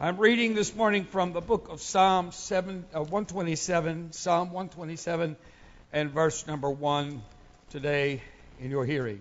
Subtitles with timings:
[0.00, 5.36] I'm reading this morning from the book of Psalm 7, uh, 127, Psalm 127,
[5.92, 7.20] and verse number 1
[7.70, 8.22] today
[8.60, 9.20] in your hearing.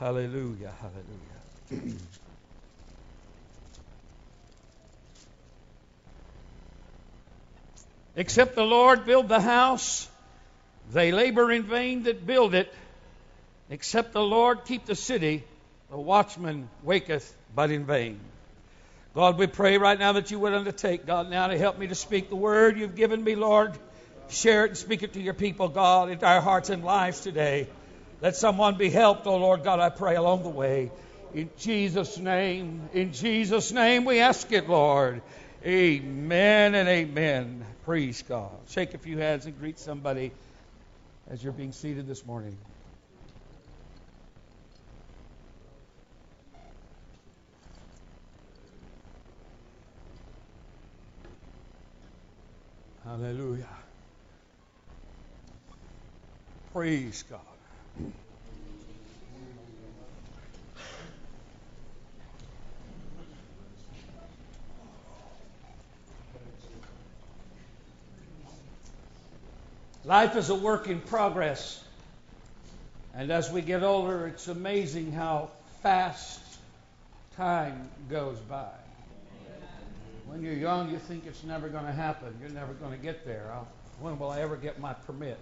[0.00, 0.74] Hallelujah,
[1.70, 1.94] hallelujah.
[8.16, 10.08] Except the Lord build the house,
[10.90, 12.74] they labor in vain that build it.
[13.70, 15.44] Except the Lord keep the city,
[15.92, 18.18] the watchman waketh but in vain.
[19.14, 21.94] God, we pray right now that you would undertake, God, now to help me to
[21.94, 23.72] speak the word you've given me, Lord.
[24.30, 27.66] Share it and speak it to your people, God, into our hearts and lives today.
[28.22, 30.90] Let someone be helped, oh Lord God, I pray along the way.
[31.34, 35.20] In Jesus' name, in Jesus' name we ask it, Lord.
[35.64, 37.66] Amen and amen.
[37.84, 38.50] Praise God.
[38.68, 40.32] Shake a few hands and greet somebody
[41.30, 42.56] as you're being seated this morning.
[53.04, 53.66] Hallelujah.
[56.72, 57.40] Praise God.
[70.04, 71.82] Life is a work in progress.
[73.14, 75.50] And as we get older, it's amazing how
[75.82, 76.40] fast
[77.36, 78.70] time goes by.
[80.26, 82.34] When you're young, you think it's never going to happen.
[82.40, 83.50] You're never going to get there.
[83.52, 83.68] I'll,
[84.00, 85.38] when will I ever get my permit?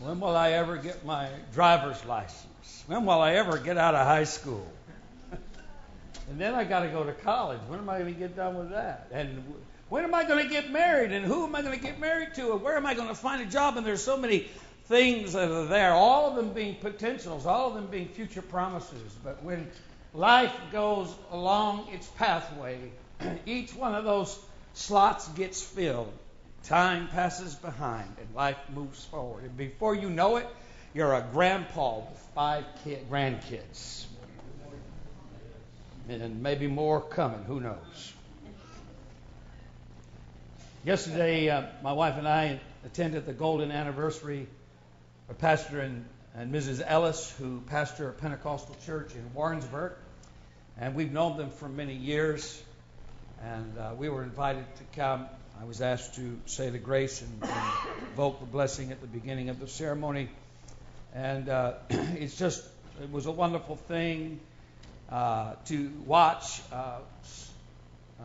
[0.00, 2.84] When will I ever get my driver's license?
[2.86, 4.66] When will I ever get out of high school?
[5.30, 7.60] and then I got to go to college.
[7.68, 9.08] When am I going to get done with that?
[9.12, 9.42] And
[9.88, 11.12] when am I going to get married?
[11.12, 12.52] And who am I going to get married to?
[12.52, 13.76] And where am I going to find a job?
[13.76, 14.48] And there's so many
[14.86, 19.16] things that are there, all of them being potentials, all of them being future promises.
[19.22, 19.70] But when
[20.12, 22.90] life goes along its pathway,
[23.46, 24.38] each one of those
[24.74, 26.12] slots gets filled.
[26.64, 29.44] Time passes behind and life moves forward.
[29.44, 30.46] And before you know it,
[30.94, 34.04] you're a grandpa with five kid, grandkids.
[36.08, 38.12] And maybe more coming, who knows.
[40.84, 44.48] Yesterday, uh, my wife and I attended the golden anniversary
[45.28, 46.04] of Pastor and,
[46.34, 46.82] and Mrs.
[46.84, 49.92] Ellis, who pastor a Pentecostal church in Warrensburg.
[50.78, 52.62] And we've known them for many years
[53.42, 55.26] and uh, we were invited to come.
[55.60, 59.48] I was asked to say the grace and, and invoke the blessing at the beginning
[59.48, 60.28] of the ceremony,
[61.14, 62.64] and uh, it's just
[63.02, 64.40] it was a wonderful thing
[65.10, 66.98] uh, to watch uh,
[68.20, 68.24] uh,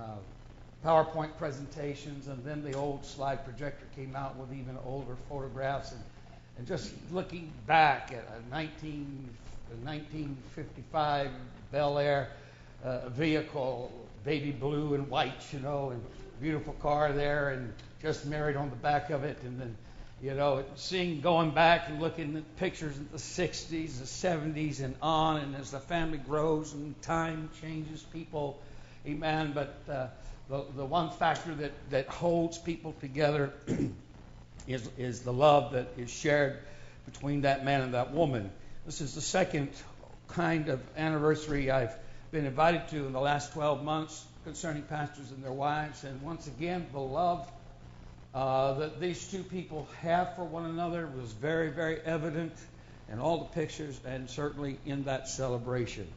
[0.85, 6.01] PowerPoint presentations, and then the old slide projector came out with even older photographs, and,
[6.57, 9.29] and just looking back at a 19,
[9.83, 11.31] 1955
[11.71, 12.29] Bel Air
[12.83, 13.91] uh, vehicle
[14.27, 16.03] baby blue and white, you know, and
[16.41, 19.73] beautiful car there, and just married on the back of it, and then,
[20.21, 24.97] you know, seeing going back and looking at pictures of the 60s, the 70s, and
[25.01, 28.61] on, and as the family grows and time changes people,
[29.07, 29.53] amen.
[29.55, 30.07] But uh,
[30.49, 33.53] the the one factor that that holds people together
[34.67, 36.59] is is the love that is shared
[37.05, 38.51] between that man and that woman.
[38.85, 39.69] This is the second
[40.27, 41.95] kind of anniversary I've
[42.31, 46.03] been invited to in the last 12 months concerning pastors and their wives.
[46.03, 47.49] And once again, the love
[48.33, 52.53] uh, that these two people have for one another was very, very evident
[53.11, 56.07] in all the pictures and certainly in that celebration.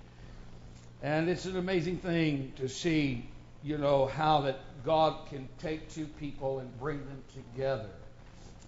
[1.02, 3.24] And it's an amazing thing to see,
[3.62, 7.88] you know, how that God can take two people and bring them together.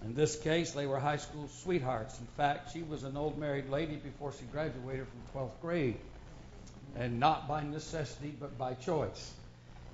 [0.03, 2.19] In this case, they were high school sweethearts.
[2.19, 5.97] In fact, she was an old married lady before she graduated from 12th grade
[6.95, 9.33] and not by necessity, but by choice.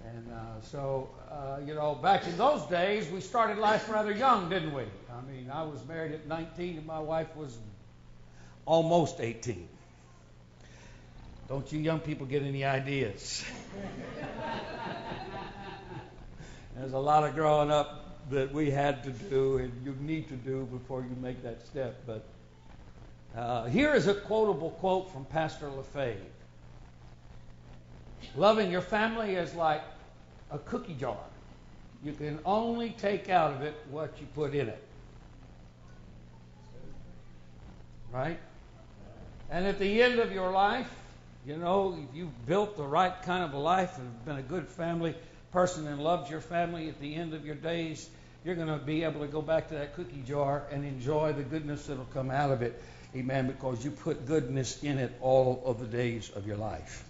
[0.06, 4.50] And uh, so, uh, you know, back in those days, we started life rather young,
[4.50, 4.84] didn't we?
[4.84, 7.58] I mean, I was married at 19, and my wife was
[8.66, 9.68] almost 18.
[11.50, 13.44] Don't you young people get any ideas?
[16.78, 20.36] There's a lot of growing up that we had to do and you need to
[20.36, 22.04] do before you make that step.
[22.06, 22.24] But
[23.36, 26.18] uh, here is a quotable quote from Pastor LaFave.
[28.36, 29.82] Loving your family is like
[30.52, 31.18] a cookie jar.
[32.04, 34.84] You can only take out of it what you put in it.
[38.12, 38.40] Right?
[39.50, 40.90] And at the end of your life,
[41.46, 44.68] you know, if you've built the right kind of a life and been a good
[44.68, 45.16] family
[45.52, 48.10] person and loved your family at the end of your days,
[48.46, 51.44] you're going to be able to go back to that cookie jar and enjoy the
[51.44, 52.82] goodness that'll come out of it.
[53.16, 53.48] Amen.
[53.48, 57.04] Because you put goodness in it all of the days of your life.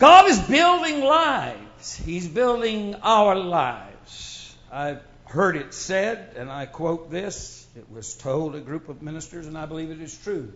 [0.00, 1.94] God is building lives.
[1.94, 4.56] He's building our lives.
[4.72, 7.66] I've heard it said, and I quote this.
[7.76, 10.54] It was told a group of ministers, and I believe it is true,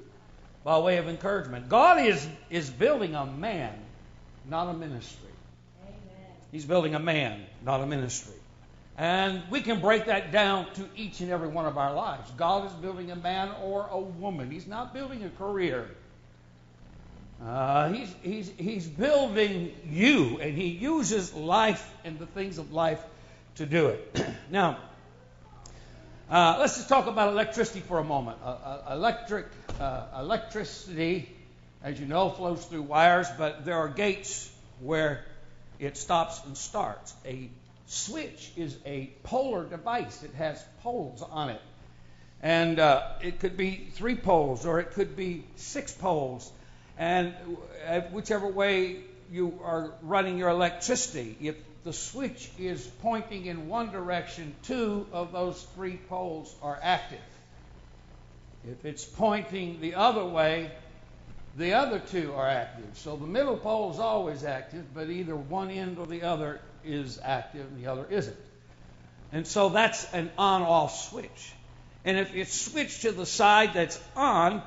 [0.65, 1.69] by way of encouragement.
[1.69, 3.75] God is, is building a man,
[4.49, 5.29] not a ministry.
[5.83, 6.33] Amen.
[6.51, 8.41] He's building a man, not a ministry.
[8.97, 12.31] And we can break that down to each and every one of our lives.
[12.39, 14.51] God is building a man or a woman.
[14.51, 15.91] He's not building a career.
[17.45, 23.03] Uh, he's, he's, he's building you, and he uses life and the things of life
[23.57, 24.25] to do it.
[24.51, 24.79] now,
[26.31, 28.39] uh, let's just talk about electricity for a moment.
[28.43, 29.47] Uh, uh, electric,
[29.79, 31.29] uh, electricity,
[31.83, 34.51] as you know, flows through wires, but there are gates
[34.81, 35.23] where
[35.79, 37.15] it stops and starts.
[37.27, 37.51] A
[37.87, 40.23] switch is a polar device.
[40.23, 41.61] It has poles on it.
[42.43, 46.51] And uh, it could be three poles or it could be six poles.
[46.99, 47.35] And
[47.87, 48.99] uh, whichever way
[49.31, 55.33] you are running your electricity, if the switch is pointing in one direction, two of
[55.33, 57.19] those three poles are active.
[58.71, 60.71] If it's pointing the other way,
[61.57, 62.87] the other two are active.
[62.95, 67.21] So the middle pole is always active, but either one end or the other is
[67.23, 68.37] active and the other isn't.
[69.33, 71.53] And so that's an on off switch.
[72.05, 74.63] And if it's switched to the side that's on,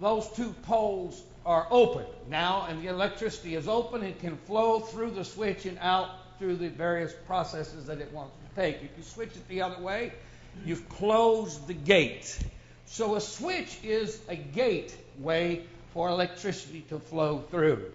[0.00, 5.12] those two poles are open now, and the electricity is open and can flow through
[5.12, 8.76] the switch and out through the various processes that it wants to take.
[8.82, 10.12] If you switch it the other way,
[10.64, 12.36] you've closed the gate.
[12.86, 15.62] So a switch is a gateway
[15.94, 17.92] for electricity to flow through.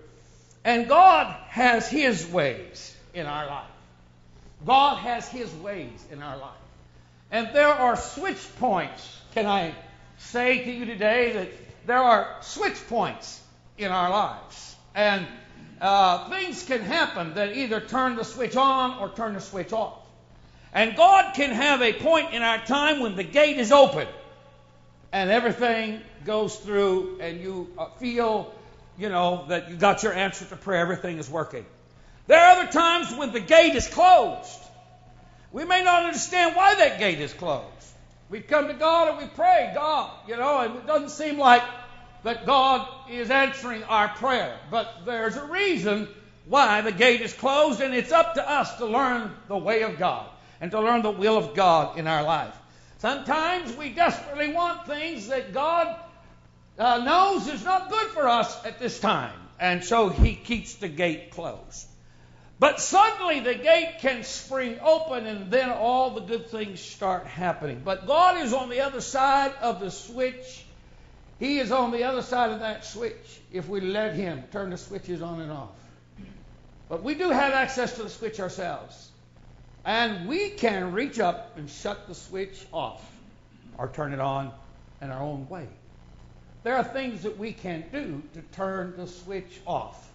[0.63, 3.67] And God has His ways in our life.
[4.65, 6.53] God has His ways in our life.
[7.31, 9.17] And there are switch points.
[9.33, 9.73] Can I
[10.19, 11.49] say to you today that
[11.85, 13.40] there are switch points
[13.81, 14.75] in our lives?
[14.95, 15.25] And
[15.79, 19.97] uh, things can happen that either turn the switch on or turn the switch off.
[20.73, 24.07] And God can have a point in our time when the gate is open
[25.11, 28.53] and everything goes through and you uh, feel,
[28.97, 31.65] you know, that you got your answer to prayer, everything is working.
[32.27, 34.59] There are other times when the gate is closed.
[35.51, 37.65] We may not understand why that gate is closed.
[38.29, 41.63] We've come to God and we pray, God, you know, and it doesn't seem like
[42.23, 44.57] that God is answering our prayer.
[44.69, 46.07] But there's a reason
[46.45, 49.97] why the gate is closed, and it's up to us to learn the way of
[49.97, 50.27] God
[50.59, 52.55] and to learn the will of God in our life.
[52.99, 55.95] Sometimes we desperately want things that God
[56.77, 60.87] uh, knows is not good for us at this time, and so He keeps the
[60.87, 61.87] gate closed.
[62.59, 67.81] But suddenly the gate can spring open, and then all the good things start happening.
[67.83, 70.63] But God is on the other side of the switch
[71.41, 74.77] he is on the other side of that switch if we let Him turn the
[74.77, 75.73] switches on and off.
[76.87, 79.09] But we do have access to the switch ourselves.
[79.83, 83.03] And we can reach up and shut the switch off
[83.79, 84.51] or turn it on
[85.01, 85.67] in our own way.
[86.61, 90.11] There are things that we can do to turn the switch off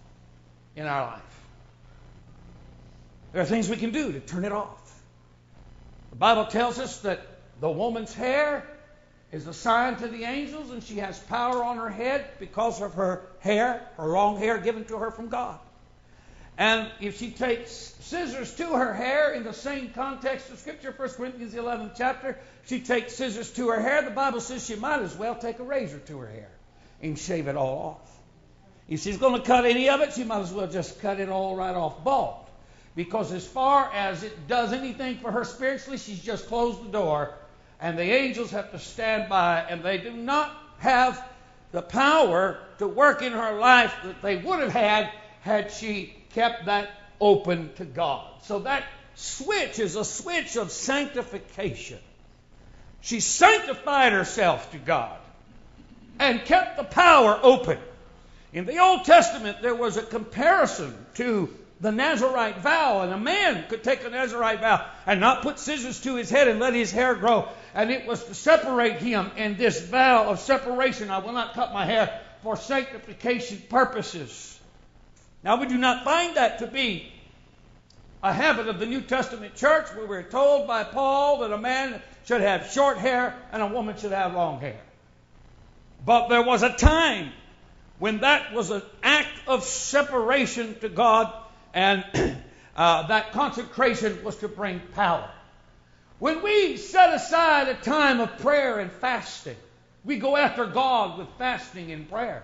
[0.77, 1.41] in our life.
[3.33, 4.97] There are things we can do to turn it off.
[6.11, 7.19] The Bible tells us that
[7.59, 8.65] the woman's hair
[9.31, 13.23] is assigned to the angels, and she has power on her head because of her
[13.39, 15.59] hair, her long hair given to her from God.
[16.57, 21.09] And if she takes scissors to her hair in the same context of Scripture, 1
[21.09, 24.01] Corinthians 11th chapter, she takes scissors to her hair.
[24.01, 26.49] The Bible says she might as well take a razor to her hair
[27.01, 28.19] and shave it all off.
[28.89, 31.29] If she's going to cut any of it, she might as well just cut it
[31.29, 32.45] all right off bald.
[32.95, 37.35] Because as far as it does anything for her spiritually, she's just closed the door
[37.79, 41.23] and the angels have to stand by, and they do not have
[41.71, 46.65] the power to work in her life that they would have had had she kept
[46.65, 48.27] that open to God.
[48.43, 48.83] So that
[49.15, 51.99] switch is a switch of sanctification.
[53.01, 55.17] She sanctified herself to God
[56.19, 57.79] and kept the power open.
[58.53, 63.65] In the Old Testament, there was a comparison to the Nazarite vow, and a man
[63.69, 66.91] could take a Nazarite vow and not put scissors to his head and let his
[66.91, 71.11] hair grow, and it was to separate him in this vow of separation.
[71.11, 74.59] I will not cut my hair for sanctification purposes.
[75.43, 77.11] Now, we do not find that to be
[78.23, 79.87] a habit of the New Testament church.
[79.95, 83.95] We were told by Paul that a man should have short hair and a woman
[83.97, 84.79] should have long hair.
[86.03, 87.31] But there was a time
[87.99, 91.31] when that was an act of separation to God
[91.77, 92.03] and
[92.75, 95.29] uh, that consecration was to bring power.
[96.17, 99.55] When we set aside a time of prayer and fasting,
[100.03, 102.41] we go after God with fasting and prayer.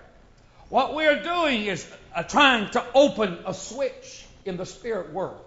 [0.70, 1.84] What we are doing is
[2.16, 5.44] uh, trying to open a switch in the spirit world.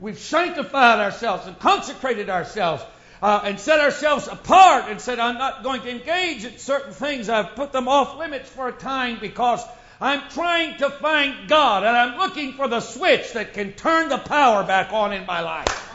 [0.00, 2.82] We've sanctified ourselves and consecrated ourselves
[3.20, 7.28] uh, and set ourselves apart and said, I'm not going to engage in certain things.
[7.28, 9.62] I've put them off limits for a time because
[10.00, 14.18] I'm trying to find God and I'm looking for the switch that can turn the
[14.18, 15.88] power back on in my life.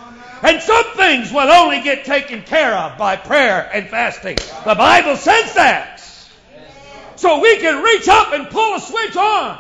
[0.44, 4.36] And some things will only get taken care of by prayer and fasting.
[4.36, 6.02] The Bible says that.
[7.16, 9.60] So we can reach up and pull a switch on.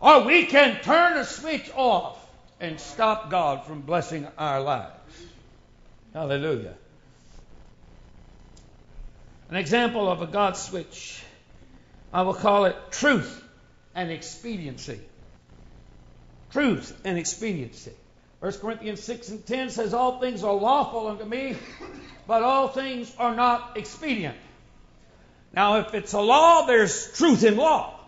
[0.00, 2.18] Or we can turn a switch off
[2.60, 4.92] and stop God from blessing our lives.
[6.12, 6.74] Hallelujah.
[9.50, 11.23] An example of a God switch,
[12.14, 13.42] I will call it truth
[13.92, 15.00] and expediency.
[16.52, 17.90] Truth and expediency.
[18.38, 21.56] 1 Corinthians 6 and 10 says, All things are lawful unto me,
[22.28, 24.36] but all things are not expedient.
[25.52, 27.98] Now, if it's a law, there's truth in law.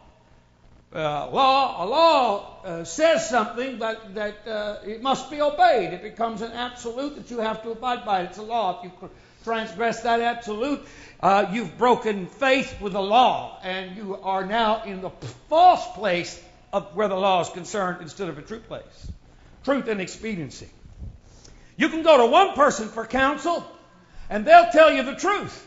[0.94, 5.92] Uh, law, a law uh, says something, but that uh, it must be obeyed.
[5.92, 8.22] It becomes an absolute that you have to abide by.
[8.22, 8.78] It's a law.
[8.78, 9.10] If you
[9.46, 10.84] transgress that absolute,
[11.20, 15.10] uh, you've broken faith with the law, and you are now in the
[15.48, 19.06] false place of where the law is concerned instead of a true place.
[19.62, 20.68] Truth and expediency.
[21.76, 23.64] You can go to one person for counsel,
[24.28, 25.64] and they'll tell you the truth.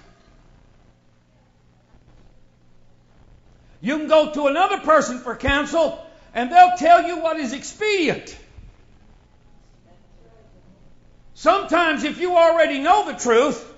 [3.79, 8.37] You can go to another person for counsel, and they'll tell you what is expedient.
[11.33, 13.68] Sometimes, if you already know the truth,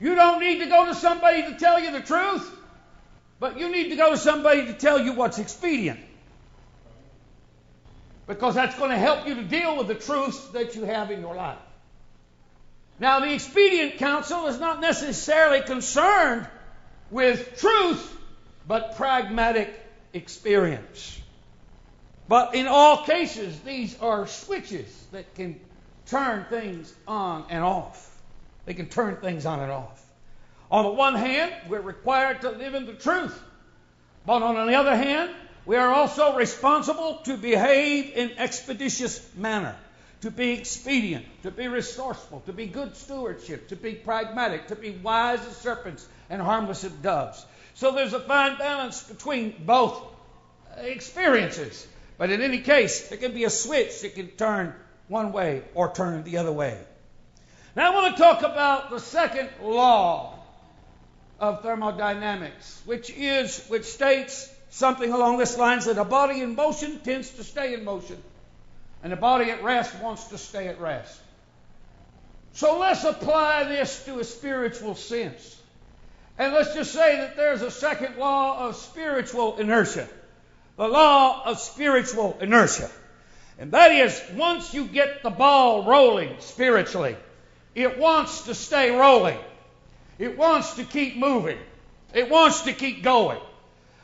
[0.00, 2.50] you don't need to go to somebody to tell you the truth,
[3.40, 6.00] but you need to go to somebody to tell you what's expedient.
[8.26, 11.20] Because that's going to help you to deal with the truths that you have in
[11.20, 11.58] your life.
[13.00, 16.46] Now, the expedient counsel is not necessarily concerned
[17.10, 18.16] with truth,
[18.66, 19.72] but pragmatic
[20.12, 21.20] experience.
[22.28, 25.58] But in all cases, these are switches that can
[26.06, 28.17] turn things on and off.
[28.68, 30.04] They can turn things on and off.
[30.70, 33.42] On the one hand, we're required to live in the truth.
[34.26, 35.30] But on the other hand,
[35.64, 39.74] we are also responsible to behave in expeditious manner,
[40.20, 44.90] to be expedient, to be resourceful, to be good stewardship, to be pragmatic, to be
[44.90, 47.42] wise as serpents and harmless as doves.
[47.72, 49.98] So there's a fine balance between both
[50.76, 51.86] uh, experiences.
[52.18, 54.74] But in any case, there can be a switch that can turn
[55.06, 56.78] one way or turn the other way.
[57.78, 60.34] Now I want to talk about the second law
[61.38, 66.98] of thermodynamics, which is which states something along this lines that a body in motion
[66.98, 68.20] tends to stay in motion,
[69.04, 71.20] and a body at rest wants to stay at rest.
[72.54, 75.56] So let's apply this to a spiritual sense.
[76.36, 80.08] And let's just say that there's a second law of spiritual inertia.
[80.78, 82.90] The law of spiritual inertia.
[83.56, 87.16] And that is, once you get the ball rolling spiritually,
[87.74, 89.38] it wants to stay rolling.
[90.18, 91.58] It wants to keep moving.
[92.12, 93.38] It wants to keep going.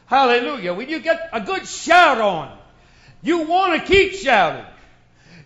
[0.06, 0.74] Hallelujah.
[0.74, 2.56] When you get a good shout on,
[3.22, 4.66] you want to keep shouting.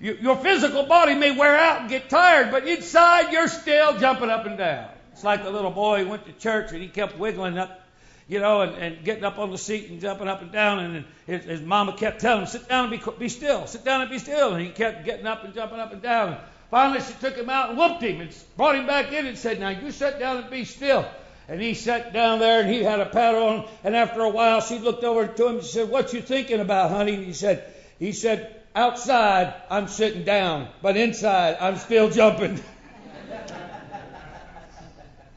[0.00, 4.30] You, your physical body may wear out and get tired, but inside you're still jumping
[4.30, 4.88] up and down.
[5.12, 7.80] It's like the little boy who went to church and he kept wiggling up,
[8.28, 10.78] you know, and, and getting up on the seat and jumping up and down.
[10.78, 14.02] And his, his mama kept telling him, sit down and be, be still, sit down
[14.02, 14.54] and be still.
[14.54, 16.38] And he kept getting up and jumping up and down.
[16.70, 19.58] Finally, she took him out and whooped him and brought him back in and said,
[19.58, 21.06] now you sit down and be still.
[21.48, 23.66] And he sat down there and he had a paddle on.
[23.82, 26.90] And after a while, she looked over to him and said, what you thinking about,
[26.90, 27.14] honey?
[27.14, 27.64] And he said,
[27.98, 32.60] he said, outside, I'm sitting down, but inside, I'm still jumping.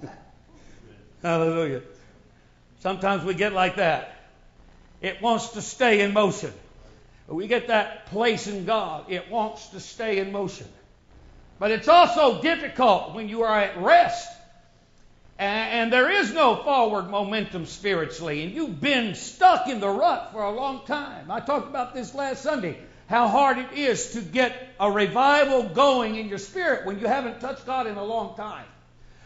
[1.21, 1.81] Hallelujah.
[2.81, 4.17] Sometimes we get like that.
[5.01, 6.51] It wants to stay in motion.
[7.27, 9.05] We get that place in God.
[9.09, 10.67] It wants to stay in motion.
[11.61, 14.27] But it's also difficult when you are at rest
[15.37, 20.41] and, there is no forward momentum spiritually, and you've been stuck in the rut for
[20.41, 21.29] a long time.
[21.29, 26.15] I talked about this last Sunday how hard it is to get a revival going
[26.15, 28.65] in your spirit when you haven't touched God in a long time.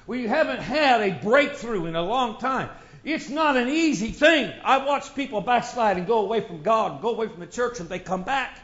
[0.05, 2.69] We haven't had a breakthrough in a long time.
[3.05, 4.51] It's not an easy thing.
[4.61, 7.87] I watch people backslide and go away from God, go away from the church, and
[7.87, 8.59] they come back.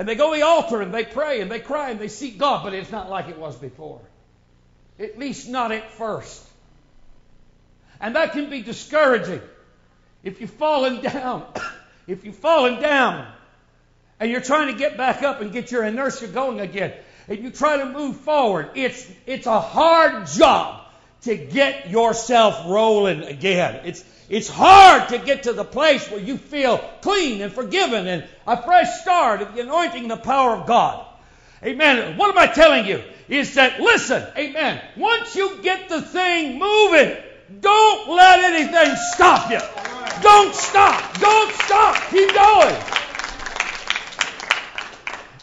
[0.00, 2.38] And they go to the altar and they pray and they cry and they seek
[2.38, 4.00] God, but it's not like it was before.
[4.98, 6.42] At least not at first.
[8.00, 9.42] And that can be discouraging.
[10.22, 11.44] If you've fallen down,
[12.06, 13.30] if you've fallen down
[14.18, 16.94] and you're trying to get back up and get your inertia going again,
[17.28, 20.79] and you try to move forward, it's, it's a hard job
[21.22, 23.82] to get yourself rolling again.
[23.84, 28.24] It's, it's hard to get to the place where you feel clean and forgiven and
[28.46, 31.06] a fresh start of the anointing and the power of God.
[31.62, 32.16] Amen.
[32.16, 33.02] What am I telling you?
[33.28, 37.16] Is that, listen, amen, once you get the thing moving,
[37.60, 39.60] don't let anything stop you.
[40.22, 41.18] Don't stop.
[41.18, 41.96] Don't stop.
[42.10, 42.76] Keep going.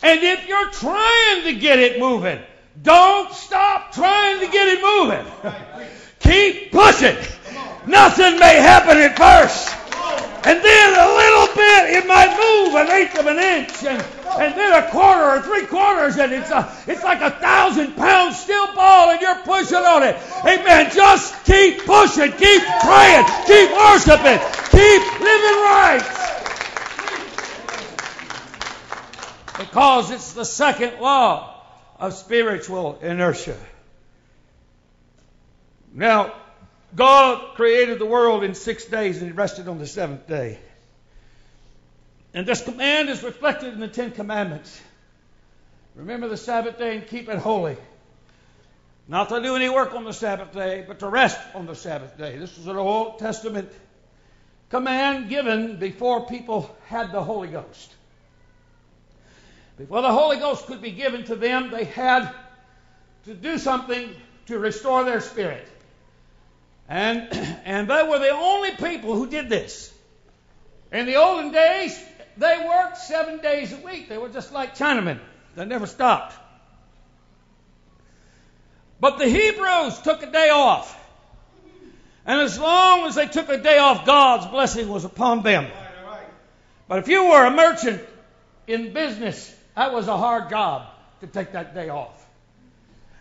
[0.04, 2.40] And if you're trying to get it moving,
[2.82, 5.26] don't stop trying to get it moving.
[6.20, 7.16] Keep pushing.
[7.88, 9.74] Nothing may happen at first.
[10.46, 14.02] And then a little bit, it might move an eighth of an inch, and,
[14.40, 18.34] and then a quarter or three quarters, and it's a, it's like a thousand pound
[18.34, 20.16] steel ball, and you're pushing on it.
[20.46, 20.90] Amen.
[20.94, 24.40] Just keep pushing, keep praying, keep worshiping,
[24.72, 26.04] keep living right.
[29.58, 31.57] Because it's the second law
[32.00, 33.58] of spiritual inertia.
[35.94, 36.34] Now,
[36.96, 40.60] God created the world in six days and he rested on the seventh day.
[42.34, 44.80] And this command is reflected in the Ten Commandments.
[45.96, 47.78] Remember the Sabbath day and keep it holy.
[49.08, 52.18] Not to do any work on the Sabbath day, but to rest on the Sabbath
[52.18, 52.38] day.
[52.38, 53.72] This is an Old Testament
[54.70, 57.94] command given before people had the Holy Ghost.
[59.78, 62.34] Before the Holy Ghost could be given to them, they had
[63.26, 64.10] to do something
[64.48, 65.68] to restore their spirit.
[66.90, 67.28] And,
[67.66, 69.94] and they were the only people who did this.
[70.92, 72.00] In the olden days,
[72.38, 74.10] they worked seven days a week.
[74.10, 75.20] They were just like Chinamen,
[75.56, 76.34] they never stopped.
[79.00, 80.96] But the Hebrews took a day off.
[82.26, 85.68] And as long as they took a day off, God's blessing was upon them.
[86.88, 88.02] But if you were a merchant
[88.66, 90.88] in business, that was a hard job
[91.22, 92.26] to take that day off.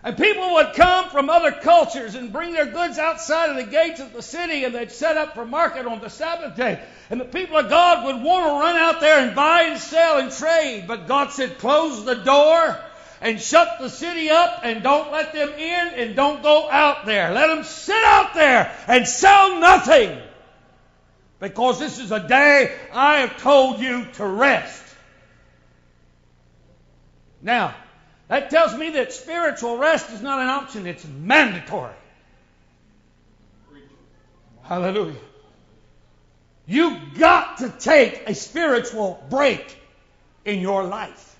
[0.03, 4.01] And people would come from other cultures and bring their goods outside of the gates
[4.01, 6.81] of the city and they'd set up for market on the Sabbath day.
[7.11, 10.19] And the people of God would want to run out there and buy and sell
[10.19, 10.87] and trade.
[10.89, 12.79] But God said, close the door
[13.21, 17.33] and shut the city up and don't let them in and don't go out there.
[17.33, 20.19] Let them sit out there and sell nothing.
[21.39, 24.85] Because this is a day I have told you to rest.
[27.47, 27.77] Now,
[28.27, 31.95] that tells me that spiritual rest is not an option, it's mandatory.
[34.65, 35.15] Hallelujah.
[36.67, 39.81] You've got to take a spiritual break
[40.45, 41.37] in your life.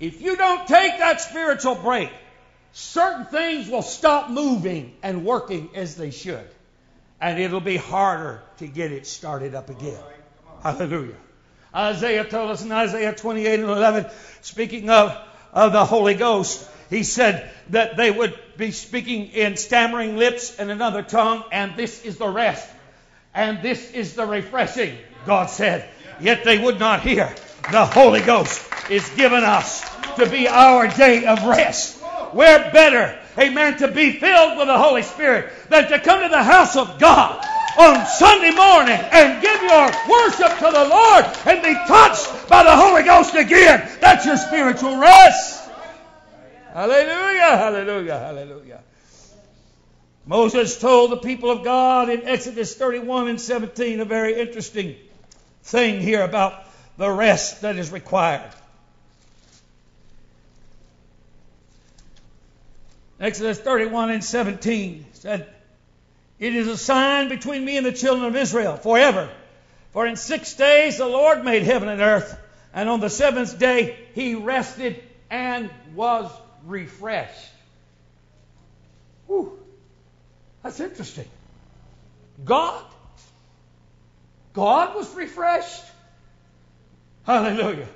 [0.00, 2.10] If you don't take that spiritual break,
[2.72, 6.48] certain things will stop moving and working as they should.
[7.20, 10.02] And it'll be harder to get it started up again.
[10.64, 11.14] Hallelujah.
[11.74, 14.06] Isaiah told us in Isaiah 28 and 11,
[14.40, 15.16] speaking of
[15.52, 16.68] of the Holy Ghost.
[16.90, 22.04] He said that they would be speaking in stammering lips and another tongue, and this
[22.04, 22.68] is the rest.
[23.34, 25.88] And this is the refreshing, God said.
[26.20, 27.34] Yet they would not hear.
[27.70, 32.02] The Holy Ghost is given us to be our day of rest.
[32.34, 36.42] We're better, amen, to be filled with the Holy Spirit than to come to the
[36.42, 37.42] house of God
[37.78, 42.74] on Sunday morning and give your worship to the Lord and be touched by the
[42.74, 43.88] Holy Ghost again.
[44.00, 45.70] That's your spiritual rest.
[46.72, 48.80] Hallelujah, hallelujah, hallelujah.
[50.24, 54.96] Moses told the people of God in Exodus 31 and 17 a very interesting
[55.64, 56.64] thing here about
[56.96, 58.50] the rest that is required.
[63.18, 65.48] Exodus 31 and 17 said,
[66.42, 69.30] it is a sign between me and the children of Israel forever.
[69.92, 72.36] For in six days the Lord made heaven and earth,
[72.74, 75.00] and on the seventh day he rested
[75.30, 76.28] and was
[76.66, 77.48] refreshed.
[79.28, 79.56] Whew.
[80.64, 81.28] That's interesting.
[82.44, 82.84] God,
[84.52, 85.84] God was refreshed.
[87.24, 87.86] Hallelujah.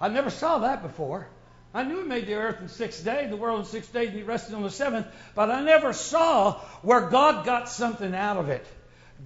[0.00, 1.26] I never saw that before.
[1.74, 4.16] I knew he made the earth in six days, the world in six days, and
[4.16, 8.50] he rested on the seventh, but I never saw where God got something out of
[8.50, 8.66] it.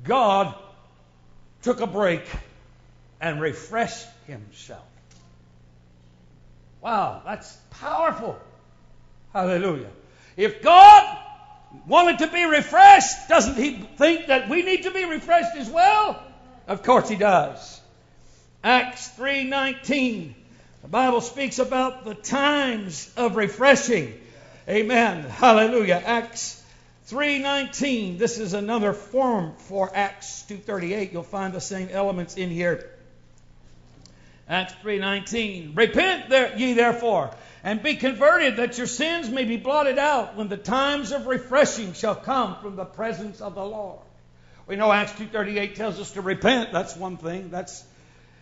[0.04, 0.54] God
[1.62, 2.24] took a break
[3.20, 4.84] and refreshed himself.
[6.80, 8.38] Wow, that's powerful.
[9.32, 9.90] Hallelujah.
[10.36, 11.18] If God
[11.88, 16.22] wanted to be refreshed, doesn't he think that we need to be refreshed as well?
[16.68, 17.80] Of course he does.
[18.62, 20.34] Acts 3:19
[20.86, 24.14] the Bible speaks about the times of refreshing.
[24.68, 25.24] Amen.
[25.24, 26.00] Hallelujah.
[26.06, 26.62] Acts
[27.08, 28.18] 3:19.
[28.18, 31.12] This is another form for Acts 2:38.
[31.12, 32.88] You'll find the same elements in here.
[34.48, 35.72] Acts 3:19.
[35.74, 37.32] Repent there, ye therefore
[37.64, 41.94] and be converted that your sins may be blotted out when the times of refreshing
[41.94, 43.98] shall come from the presence of the Lord.
[44.68, 46.72] We know Acts 2.38 tells us to repent.
[46.72, 47.50] That's one thing.
[47.50, 47.82] That's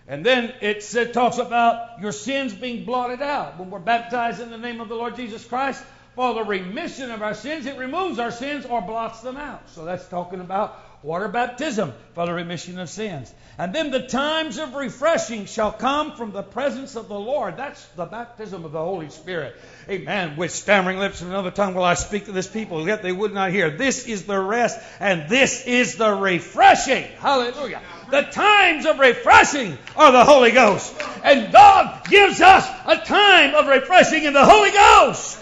[0.06, 3.58] and then it, talks about your sins being blotted out.
[3.58, 5.82] When we're baptized in the name of the Lord Jesus Christ
[6.14, 9.70] for the remission of our sins, it removes our sins or blots them out.
[9.70, 13.32] So that's talking about water baptism for the remission of sins.
[13.56, 17.56] And then the times of refreshing shall come from the presence of the Lord.
[17.56, 19.54] That's the baptism of the Holy Spirit.
[19.88, 20.36] Amen.
[20.36, 23.32] With stammering lips and another tongue will I speak to this people, yet they would
[23.32, 23.70] not hear.
[23.70, 27.04] This is the rest, and this is the refreshing.
[27.18, 27.80] Hallelujah.
[28.14, 30.94] The times of refreshing are the Holy Ghost.
[31.24, 35.37] And God gives us a time of refreshing in the Holy Ghost.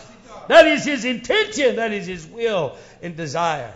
[0.49, 3.75] That is His intention, that is His will and desire.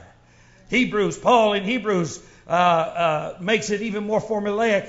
[0.71, 4.89] Hebrews, Paul in Hebrews uh, uh, makes it even more formulaic.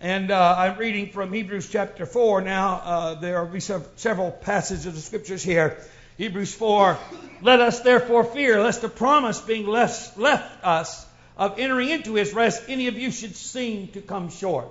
[0.00, 2.80] And uh, I'm reading from Hebrews chapter 4 now.
[2.82, 5.78] Uh, there will be several passages of the scriptures here.
[6.18, 6.98] Hebrews 4
[7.40, 12.32] Let us therefore fear, lest the promise being left, left us of entering into his
[12.32, 14.68] rest, any of you should seem to come short.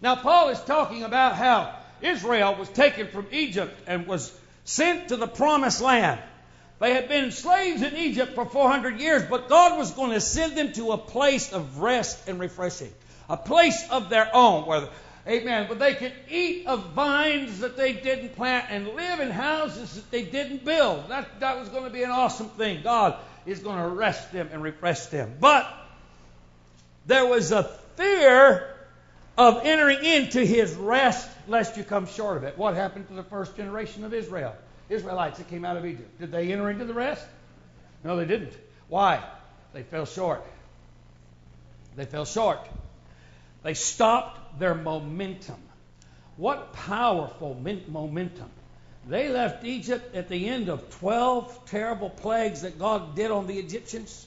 [0.00, 5.16] Now, Paul is talking about how Israel was taken from Egypt and was sent to
[5.16, 6.20] the promised land.
[6.80, 10.56] They had been slaves in Egypt for 400 years, but God was going to send
[10.56, 12.92] them to a place of rest and refreshing,
[13.28, 14.88] a place of their own where,
[15.28, 19.94] amen, where they could eat of vines that they didn't plant and live in houses
[19.94, 21.08] that they didn't build.
[21.08, 22.82] That, that was going to be an awesome thing.
[22.82, 25.36] God is going to rest them and refresh them.
[25.38, 25.72] But
[27.06, 27.64] there was a
[27.96, 28.68] fear
[29.36, 32.56] of entering into his rest lest you come short of it.
[32.58, 34.54] What happened to the first generation of Israel?
[34.88, 36.20] Israelites that came out of Egypt.
[36.20, 37.24] Did they enter into the rest?
[38.04, 38.52] No, they didn't.
[38.88, 39.22] Why?
[39.72, 40.44] They fell short.
[41.96, 42.60] They fell short.
[43.62, 45.60] They stopped their momentum.
[46.36, 48.50] What powerful momentum.
[49.08, 53.58] They left Egypt at the end of 12 terrible plagues that God did on the
[53.58, 54.26] Egyptians.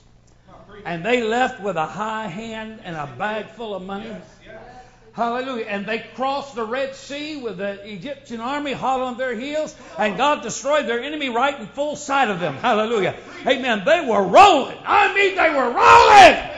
[0.83, 4.15] And they left with a high hand and a bag full of money.
[5.13, 5.65] Hallelujah.
[5.67, 10.17] And they crossed the Red Sea with the Egyptian army hot on their heels, and
[10.17, 12.55] God destroyed their enemy right in full sight of them.
[12.55, 13.15] Hallelujah.
[13.47, 13.83] Amen.
[13.85, 14.77] They were rolling.
[14.85, 16.51] I mean, they were rolling.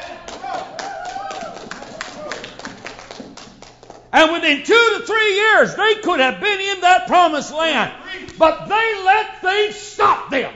[4.12, 7.93] And within two to three years, they could have been in that promised land.
[8.39, 10.51] But they let things stop them.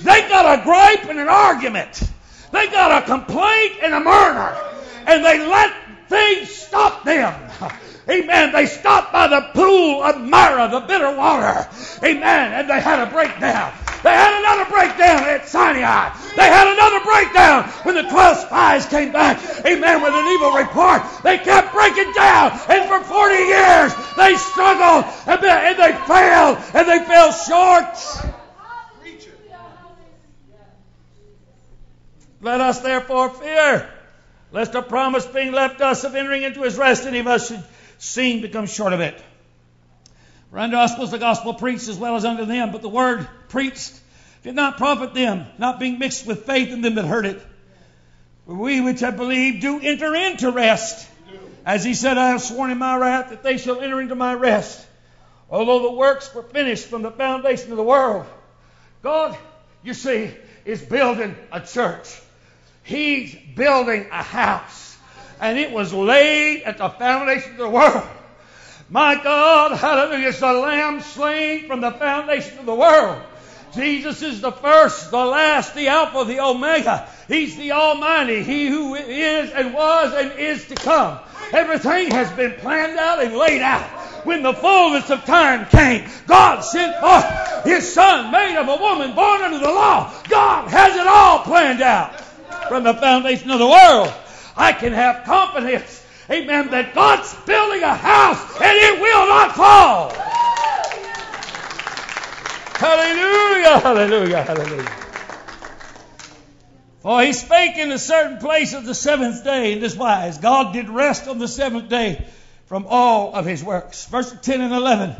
[0.00, 2.02] They got a gripe and an argument.
[2.62, 4.56] They got a complaint and a murmur.
[5.08, 5.74] And they let
[6.08, 7.34] things stop them.
[8.08, 8.52] Amen.
[8.52, 11.66] They stopped by the pool of Marah, the bitter water.
[12.04, 12.52] Amen.
[12.52, 13.72] And they had a breakdown.
[14.04, 16.14] They had another breakdown at Sinai.
[16.36, 19.42] They had another breakdown when the 12 spies came back.
[19.66, 20.00] Amen.
[20.00, 21.02] With an evil report.
[21.24, 22.52] They kept breaking down.
[22.68, 28.41] And for 40 years, they struggled and they failed and they fell short.
[32.42, 33.88] Let us therefore fear
[34.50, 37.64] lest a promise being left us of entering into his rest, any of us should
[37.98, 39.20] seem to come short of it.
[40.50, 43.26] For unto us was the gospel preached as well as unto them, but the word
[43.48, 43.98] preached
[44.42, 47.40] did not profit them, not being mixed with faith in them that heard it.
[48.46, 51.08] For we which have believed do enter into rest.
[51.64, 54.34] As he said, I have sworn in my wrath that they shall enter into my
[54.34, 54.84] rest.
[55.48, 58.26] Although the works were finished from the foundation of the world,
[59.02, 59.38] God,
[59.84, 62.20] you see, is building a church.
[62.82, 64.96] He's building a house.
[65.40, 68.06] And it was laid at the foundation of the world.
[68.88, 73.22] My God, hallelujah, it's the lamb slain from the foundation of the world.
[73.74, 77.08] Jesus is the first, the last, the Alpha, the Omega.
[77.26, 81.18] He's the Almighty, He who is and was and is to come.
[81.52, 83.86] Everything has been planned out and laid out.
[84.26, 89.14] When the fullness of time came, God sent forth His Son, made of a woman,
[89.14, 90.12] born under the law.
[90.28, 92.12] God has it all planned out
[92.72, 94.10] from the foundation of the world.
[94.56, 100.10] I can have confidence, amen, that God's building a house and it will not fall.
[102.78, 104.90] Hallelujah, hallelujah, hallelujah.
[107.00, 110.72] For he spake in a certain place of the seventh day in this wise God
[110.72, 112.26] did rest on the seventh day
[112.64, 114.06] from all of his works.
[114.06, 115.14] Verse 10 and 11.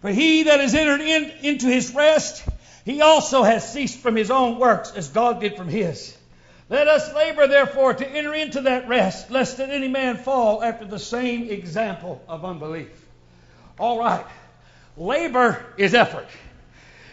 [0.00, 2.48] For he that is entered in, into his rest,
[2.84, 6.13] he also has ceased from his own works as God did from his.
[6.68, 10.86] Let us labor, therefore, to enter into that rest, lest that any man fall after
[10.86, 12.88] the same example of unbelief.
[13.78, 14.24] All right.
[14.96, 16.26] Labor is effort.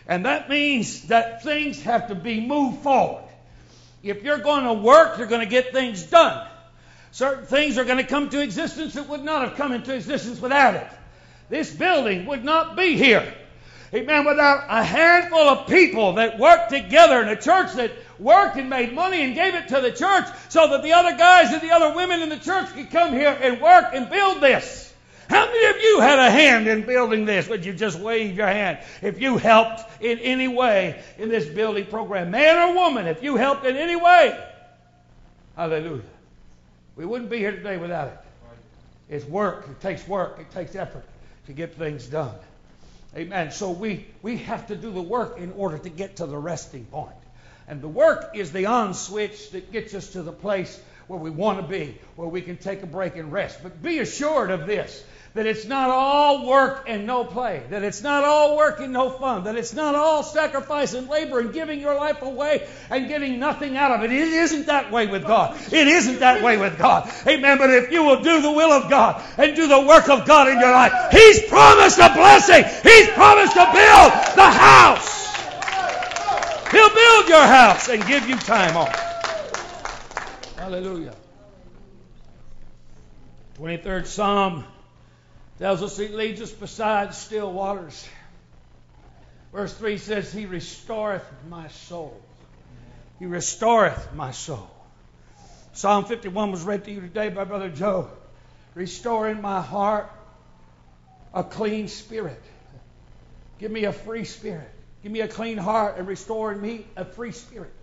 [0.07, 3.23] And that means that things have to be moved forward.
[4.03, 6.47] If you're going to work, you're going to get things done.
[7.11, 10.39] Certain things are going to come to existence that would not have come into existence
[10.39, 10.87] without it.
[11.49, 13.33] This building would not be here
[13.93, 14.23] Amen.
[14.23, 18.93] Without a handful of people that worked together in a church that worked and made
[18.93, 21.93] money and gave it to the church so that the other guys and the other
[21.95, 24.93] women in the church could come here and work and build this.
[25.29, 27.47] How many of you had a hand in building this?
[27.47, 31.85] Would you just wave your hand if you helped in any way in this building
[31.85, 32.31] program?
[32.31, 34.37] Man or woman, if you helped in any way.
[35.55, 36.03] Hallelujah.
[36.97, 38.17] We wouldn't be here today without it.
[39.09, 39.67] It's work.
[39.69, 40.37] It takes work.
[40.39, 41.05] It takes effort
[41.47, 42.35] to get things done.
[43.15, 43.51] Amen.
[43.51, 46.85] So we, we have to do the work in order to get to the resting
[46.85, 47.15] point.
[47.67, 51.29] And the work is the on switch that gets us to the place where we
[51.29, 53.59] want to be, where we can take a break and rest.
[53.63, 58.01] But be assured of this that it's not all work and no play, that it's
[58.01, 61.79] not all work and no fun, that it's not all sacrifice and labor and giving
[61.79, 64.11] your life away and getting nothing out of it.
[64.11, 65.57] It isn't that way with God.
[65.71, 67.09] It isn't that way with God.
[67.25, 67.57] Amen.
[67.57, 70.49] But if you will do the will of God and do the work of God
[70.49, 72.63] in your life, He's promised a blessing.
[72.83, 75.20] He's promised to build the house.
[76.71, 78.95] He'll build your house and give you time off.
[80.57, 81.13] Hallelujah.
[83.57, 84.63] 23rd Psalm
[85.59, 88.07] tells us he leads us beside still waters.
[89.51, 92.19] Verse 3 says, He restoreth my soul.
[93.19, 94.69] He restoreth my soul.
[95.73, 98.09] Psalm 51 was read to you today by Brother Joe.
[98.75, 100.09] Restoring my heart
[101.33, 102.41] a clean spirit.
[103.59, 104.71] Give me a free spirit.
[105.03, 107.73] Give me a clean heart and restore in me a free spirit.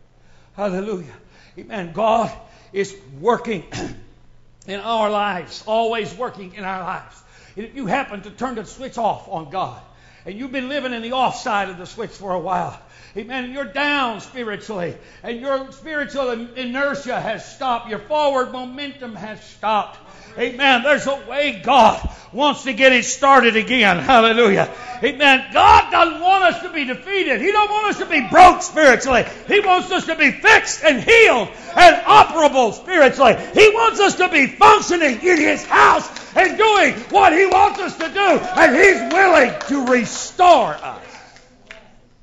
[0.54, 1.14] Hallelujah.
[1.58, 1.92] Amen.
[1.92, 2.32] God
[2.72, 3.64] is working
[4.66, 7.22] in our lives, always working in our lives.
[7.56, 9.80] And if you happen to turn the switch off on God,
[10.24, 12.78] and you've been living in the off side of the switch for a while,
[13.16, 19.42] amen, and you're down spiritually, and your spiritual inertia has stopped, your forward momentum has
[19.42, 19.98] stopped,
[20.38, 20.84] Amen.
[20.84, 23.98] There's a way God wants to get it started again.
[23.98, 24.72] Hallelujah.
[25.02, 25.46] Amen.
[25.52, 27.40] God doesn't want us to be defeated.
[27.40, 29.24] He don't want us to be broke spiritually.
[29.48, 33.36] He wants us to be fixed and healed and operable spiritually.
[33.54, 37.96] He wants us to be functioning in His house and doing what He wants us
[37.96, 38.20] to do.
[38.20, 41.04] And He's willing to restore us.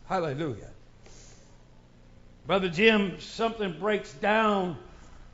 [0.08, 0.70] Hallelujah.
[2.48, 4.78] Brother Jim, something breaks down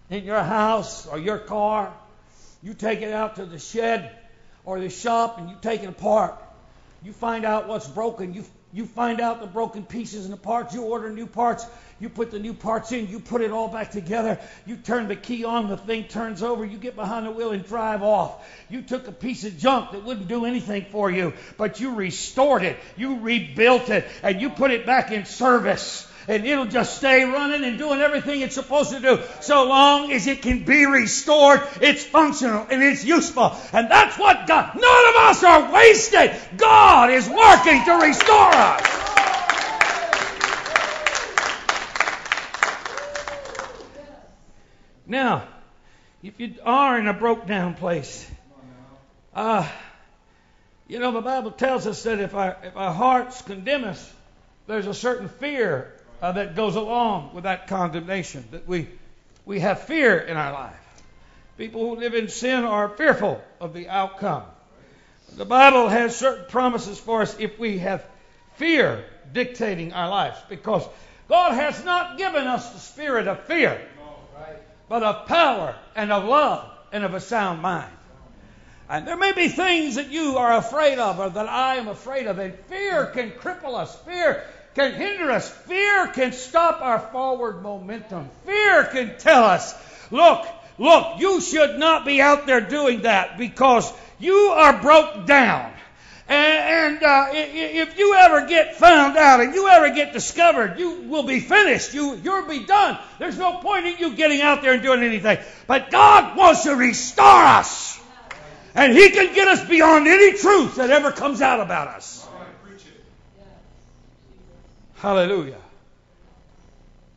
[0.09, 1.93] in your house or your car
[2.63, 4.11] you take it out to the shed
[4.65, 6.35] or the shop and you take it apart.
[7.03, 8.35] You find out what's broken.
[8.35, 10.75] You, you find out the broken pieces and the parts.
[10.75, 11.65] You order new parts.
[11.99, 13.07] You put the new parts in.
[13.07, 14.39] You put it all back together.
[14.67, 15.67] You turn the key on.
[15.67, 16.63] The thing turns over.
[16.63, 18.47] You get behind the wheel and drive off.
[18.69, 22.61] You took a piece of junk that wouldn't do anything for you, but you restored
[22.61, 22.77] it.
[22.95, 27.63] You rebuilt it and you put it back in service and it'll just stay running
[27.63, 29.19] and doing everything it's supposed to do.
[29.41, 33.55] So long as it can be restored, it's functional and it's useful.
[33.73, 36.35] And that's what God, none of us are wasted.
[36.57, 39.01] God is working to restore us.
[45.07, 45.43] Now,
[46.23, 48.29] if you are in a broke down place,
[49.33, 49.67] uh,
[50.87, 54.13] you know, the Bible tells us that if our, if our hearts condemn us,
[54.67, 58.45] there's a certain fear uh, that goes along with that condemnation.
[58.51, 58.87] That we,
[59.45, 60.75] we have fear in our life.
[61.57, 64.43] People who live in sin are fearful of the outcome.
[65.35, 68.05] The Bible has certain promises for us if we have
[68.55, 70.85] fear dictating our lives because
[71.29, 73.79] God has not given us the spirit of fear,
[74.89, 77.91] but of power and of love and of a sound mind.
[78.89, 82.27] And there may be things that you are afraid of or that I am afraid
[82.27, 83.95] of, and fear can cripple us.
[83.99, 84.43] Fear
[84.75, 85.49] can hinder us.
[85.49, 88.29] Fear can stop our forward momentum.
[88.45, 89.75] Fear can tell us,
[90.11, 90.45] look,
[90.77, 95.73] look, you should not be out there doing that because you are broke down.
[96.27, 101.23] And, uh, if you ever get found out and you ever get discovered, you will
[101.23, 101.93] be finished.
[101.93, 102.97] You, you'll be done.
[103.19, 105.39] There's no point in you getting out there and doing anything.
[105.67, 107.99] But God wants to restore us.
[108.75, 112.20] And He can get us beyond any truth that ever comes out about us.
[115.01, 115.57] Hallelujah.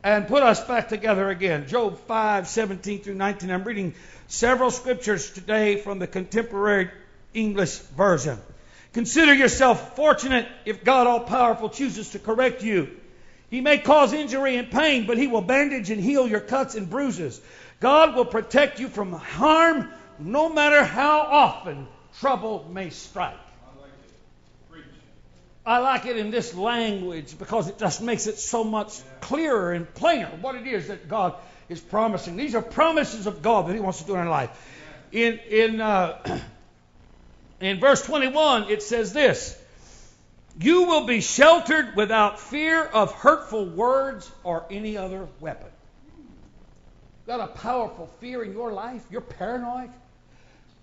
[0.03, 1.67] And put us back together again.
[1.67, 3.51] Job 5, 17 through 19.
[3.51, 3.93] I'm reading
[4.27, 6.89] several scriptures today from the contemporary
[7.35, 8.39] English version.
[8.93, 12.89] Consider yourself fortunate if God all powerful chooses to correct you.
[13.51, 16.89] He may cause injury and pain, but He will bandage and heal your cuts and
[16.89, 17.39] bruises.
[17.81, 21.85] God will protect you from harm no matter how often
[22.19, 23.44] trouble may strike.
[25.65, 29.91] I like it in this language because it just makes it so much clearer and
[29.95, 31.33] plainer what it is that God
[31.69, 32.35] is promising.
[32.35, 34.51] These are promises of God that He wants to do in our life.
[35.11, 36.41] In in uh,
[37.59, 39.59] in verse 21, it says this:
[40.59, 45.69] You will be sheltered without fear of hurtful words or any other weapon.
[47.25, 49.03] Got a powerful fear in your life?
[49.09, 49.89] You're paranoid?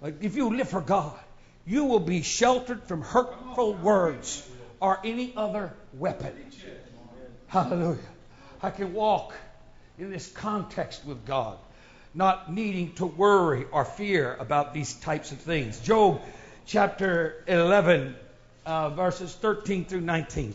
[0.00, 1.16] Like if you live for God,
[1.64, 4.48] you will be sheltered from hurtful words
[4.82, 6.34] or any other weapon.
[7.46, 7.98] Hallelujah.
[8.60, 9.32] I can walk
[9.96, 11.56] in this context with God,
[12.14, 15.78] not needing to worry or fear about these types of things.
[15.78, 16.20] Job
[16.66, 18.16] chapter 11,
[18.66, 20.52] uh, verses 13 through 19.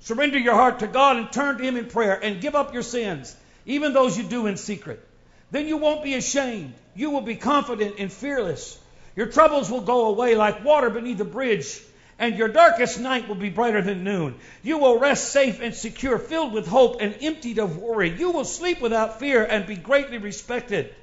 [0.00, 2.82] Surrender your heart to God and turn to Him in prayer and give up your
[2.82, 5.06] sins, even those you do in secret.
[5.52, 6.74] Then you won't be ashamed.
[6.96, 8.76] You will be confident and fearless.
[9.14, 11.80] Your troubles will go away like water beneath a bridge,
[12.18, 14.34] and your darkest night will be brighter than noon.
[14.62, 18.10] You will rest safe and secure, filled with hope and emptied of worry.
[18.10, 20.94] You will sleep without fear and be greatly respected.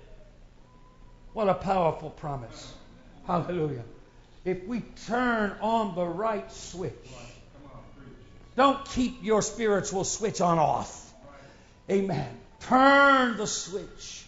[1.34, 2.74] What a powerful promise.
[3.28, 3.84] Hallelujah.
[4.44, 6.94] If we turn on the right switch,
[8.56, 11.14] don't keep your spiritual switch on off.
[11.90, 12.28] Amen.
[12.62, 14.26] Turn the switch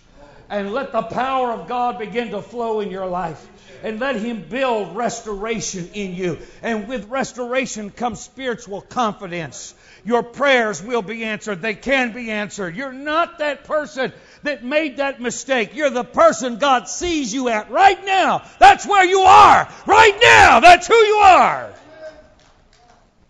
[0.50, 3.46] and let the power of God begin to flow in your life.
[3.84, 6.40] And let Him build restoration in you.
[6.62, 9.74] And with restoration comes spiritual confidence.
[10.06, 11.62] Your prayers will be answered.
[11.62, 12.76] They can be answered.
[12.76, 14.14] You're not that person
[14.44, 15.76] that made that mistake.
[15.76, 18.44] You're the person God sees you at right now.
[18.60, 19.68] That's where you are.
[19.86, 20.60] Right now.
[20.60, 21.74] That's who you are.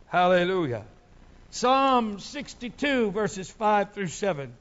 [0.07, 0.83] Hallelujah.
[1.49, 4.53] Psalm 62, verses 5 through 7.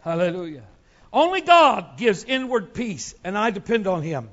[0.00, 0.64] Hallelujah.
[1.14, 4.30] Only God gives inward peace, and I depend on Him.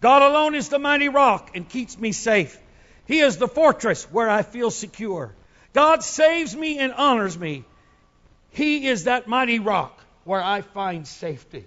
[0.00, 2.58] God alone is the mighty rock and keeps me safe.
[3.06, 5.32] He is the fortress where I feel secure.
[5.72, 7.64] God saves me and honors me.
[8.50, 11.64] He is that mighty rock where I find safety.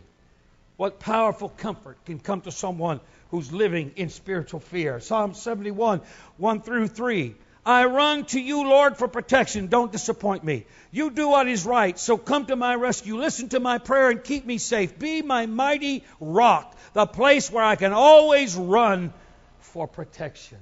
[0.76, 5.00] What powerful comfort can come to someone who's living in spiritual fear.
[5.00, 6.02] Psalm 71,
[6.38, 7.36] 1 through 3.
[7.66, 9.68] I run to you, Lord, for protection.
[9.68, 10.66] Don't disappoint me.
[10.92, 13.18] You do what is right, so come to my rescue.
[13.18, 14.98] Listen to my prayer and keep me safe.
[14.98, 19.14] Be my mighty rock, the place where I can always run
[19.60, 20.58] for protection.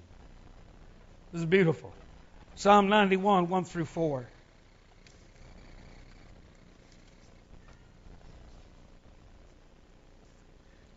[1.31, 1.93] This is beautiful.
[2.55, 4.29] Psalm 91, 1 through 4.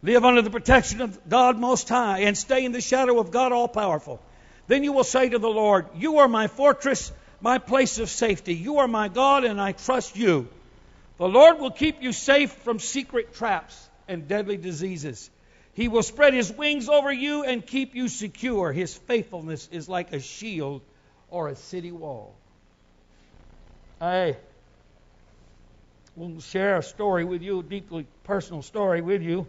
[0.03, 3.53] Live under the protection of God Most High and stay in the shadow of God
[3.53, 4.21] All Powerful.
[4.66, 8.55] Then you will say to the Lord, You are my fortress, my place of safety.
[8.55, 10.48] You are my God, and I trust you.
[11.18, 15.31] The Lord will keep you safe from secret traps and deadly diseases.
[15.75, 18.72] He will spread his wings over you and keep you secure.
[18.72, 20.83] His faithfulness is like a shield
[21.31, 22.35] or a city wall.
[24.01, 24.37] I
[26.14, 29.46] will share a story with you, a deeply personal story with you.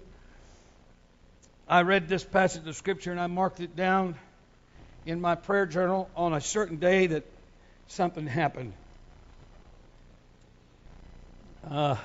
[1.67, 4.15] I read this passage of Scripture and I marked it down
[5.05, 7.23] in my prayer journal on a certain day that
[7.87, 8.73] something happened.
[11.69, 11.95] Uh,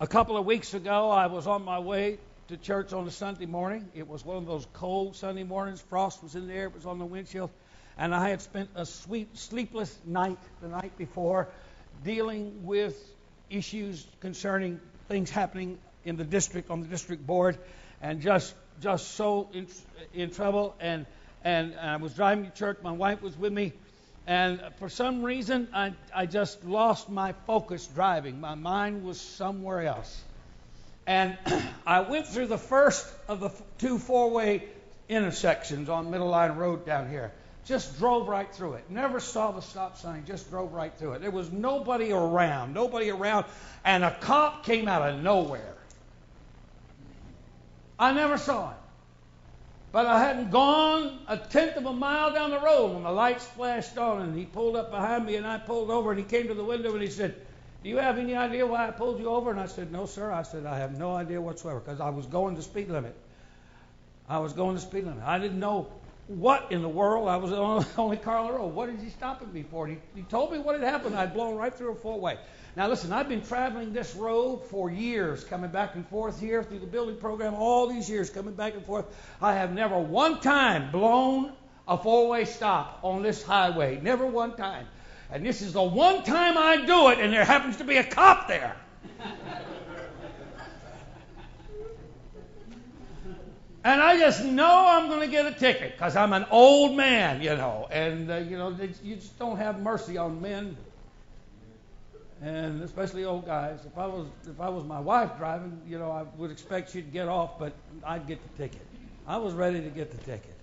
[0.00, 3.46] a couple of weeks ago, I was on my way to church on a Sunday
[3.46, 3.88] morning.
[3.94, 5.80] It was one of those cold Sunday mornings.
[5.80, 6.66] Frost was in the air.
[6.66, 7.50] It was on the windshield.
[7.96, 11.48] And I had spent a sweet, sleepless night the night before
[12.04, 12.96] dealing with
[13.50, 17.58] issues concerning things happening in the district, on the district board,
[18.00, 19.66] and just just so in,
[20.14, 20.74] in trouble.
[20.80, 21.06] And,
[21.44, 22.78] and I was driving to church.
[22.82, 23.72] My wife was with me.
[24.26, 28.40] And for some reason, I, I just lost my focus driving.
[28.40, 30.22] My mind was somewhere else.
[31.06, 31.36] And
[31.86, 34.64] I went through the first of the two four way
[35.08, 37.32] intersections on Middle Line Road down here.
[37.64, 38.84] Just drove right through it.
[38.90, 41.20] Never saw the stop sign, just drove right through it.
[41.20, 43.46] There was nobody around, nobody around.
[43.84, 45.74] And a cop came out of nowhere
[48.02, 48.76] I never saw it.
[49.92, 53.44] But I hadn't gone a tenth of a mile down the road when the lights
[53.44, 56.48] flashed on and he pulled up behind me and I pulled over and he came
[56.48, 57.36] to the window and he said,
[57.84, 59.52] Do you have any idea why I pulled you over?
[59.52, 60.32] And I said, No, sir.
[60.32, 63.14] I said, I have no idea whatsoever because I was going the speed limit.
[64.28, 65.22] I was going the speed limit.
[65.22, 65.86] I didn't know
[66.26, 67.28] what in the world.
[67.28, 67.56] I was the
[68.00, 68.74] only car on the road.
[68.74, 69.86] What is he stopping me for?
[69.86, 71.16] He, he told me what had happened.
[71.16, 72.38] I'd blown right through a four way.
[72.74, 76.78] Now, listen, I've been traveling this road for years, coming back and forth here through
[76.78, 79.04] the building program, all these years coming back and forth.
[79.42, 81.52] I have never one time blown
[81.86, 84.00] a four way stop on this highway.
[84.00, 84.86] Never one time.
[85.30, 88.04] And this is the one time I do it, and there happens to be a
[88.04, 88.76] cop there.
[93.84, 97.42] And I just know I'm going to get a ticket because I'm an old man,
[97.42, 97.88] you know.
[97.90, 100.76] And, uh, you know, you just don't have mercy on men
[102.42, 103.78] and especially old guys.
[103.86, 107.12] If I was if I was my wife driving, you know, I would expect she'd
[107.12, 107.72] get off, but
[108.04, 108.84] I'd get the ticket.
[109.26, 110.54] I was ready to get the ticket.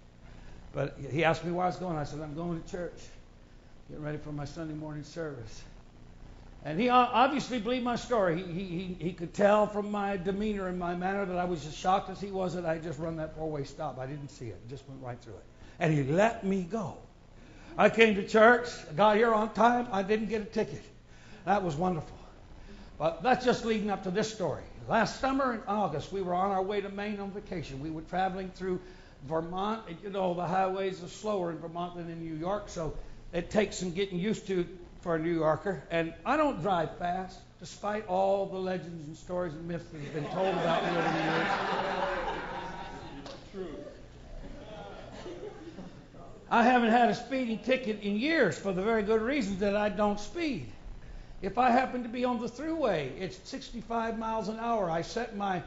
[0.74, 1.98] But he asked me where I was going.
[1.98, 3.02] I said, I'm going to church,
[3.90, 5.64] getting ready for my Sunday morning service.
[6.66, 8.44] And he obviously believed my story.
[8.44, 11.76] He, he, he could tell from my demeanor and my manner that I was as
[11.76, 13.98] shocked as he was that I had just run that four way stop.
[13.98, 15.46] I didn't see it, just went right through it.
[15.80, 16.98] And he let me go.
[17.78, 20.84] I came to church, got here on time, I didn't get a ticket.
[21.46, 22.18] That was wonderful.
[22.98, 24.64] But that's just leading up to this story.
[24.90, 27.80] Last summer in August, we were on our way to Maine on vacation.
[27.80, 28.82] We were traveling through
[29.28, 29.84] Vermont.
[30.04, 32.98] You know, the highways are slower in Vermont than in New York, so
[33.32, 34.66] it takes some getting used to
[35.02, 35.84] for a New Yorker.
[35.90, 40.14] And I don't drive fast, despite all the legends and stories and myths that have
[40.14, 41.48] been told about me over the years.
[43.24, 43.86] It's True.
[46.52, 49.90] I haven't had a speeding ticket in years for the very good reason that I
[49.90, 50.72] don't speed.
[51.42, 54.90] If I happen to be on the thruway, it's 65 miles an hour.
[54.90, 55.62] I set my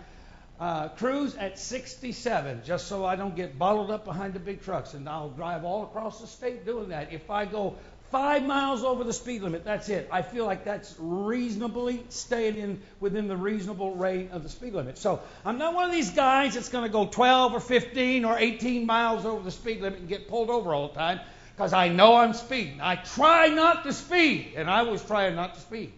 [0.61, 4.93] uh, cruise at 67 just so I don't get bottled up behind the big trucks.
[4.95, 7.13] And I'll drive all across the state doing that.
[7.13, 7.77] If I go
[8.13, 9.65] five miles over the speed limit.
[9.65, 10.09] That's it.
[10.13, 14.99] I feel like that's reasonably staying in within the reasonable rate of the speed limit.
[14.99, 18.39] So I'm not one of these guys that's going to go 12 or 15 or
[18.39, 21.21] 18 miles over the speed limit and get pulled over all the time
[21.57, 22.81] because I know I'm speeding.
[22.83, 25.93] I try not to speed, and I was trying not to speed.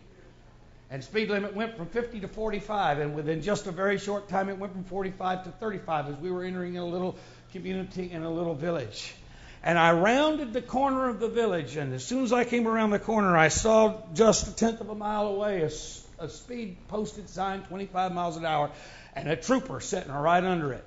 [0.90, 4.48] And speed limit went from 50 to 45, and within just a very short time,
[4.48, 7.16] it went from 45 to 35 as we were entering a little
[7.52, 9.14] community in a little village.
[9.66, 12.90] And I rounded the corner of the village, and as soon as I came around
[12.90, 15.70] the corner, I saw just a tenth of a mile away a,
[16.22, 18.70] a speed posted sign, 25 miles an hour,
[19.16, 20.84] and a trooper sitting right under it.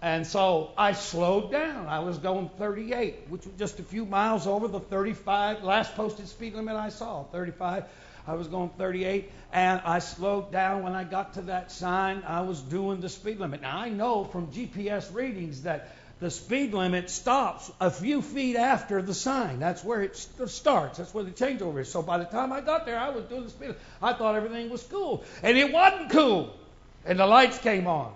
[0.00, 1.86] And so I slowed down.
[1.86, 6.28] I was going 38, which was just a few miles over the 35 last posted
[6.28, 7.84] speed limit I saw, 35.
[8.26, 12.22] I was going 38, and I slowed down when I got to that sign.
[12.26, 13.60] I was doing the speed limit.
[13.60, 19.02] Now I know from GPS readings that the speed limit stops a few feet after
[19.02, 19.60] the sign.
[19.60, 20.96] That's where it starts.
[20.96, 21.90] That's where the changeover is.
[21.90, 23.74] So by the time I got there, I was doing the speed.
[24.00, 26.56] I thought everything was cool, and it wasn't cool.
[27.04, 28.14] And the lights came on,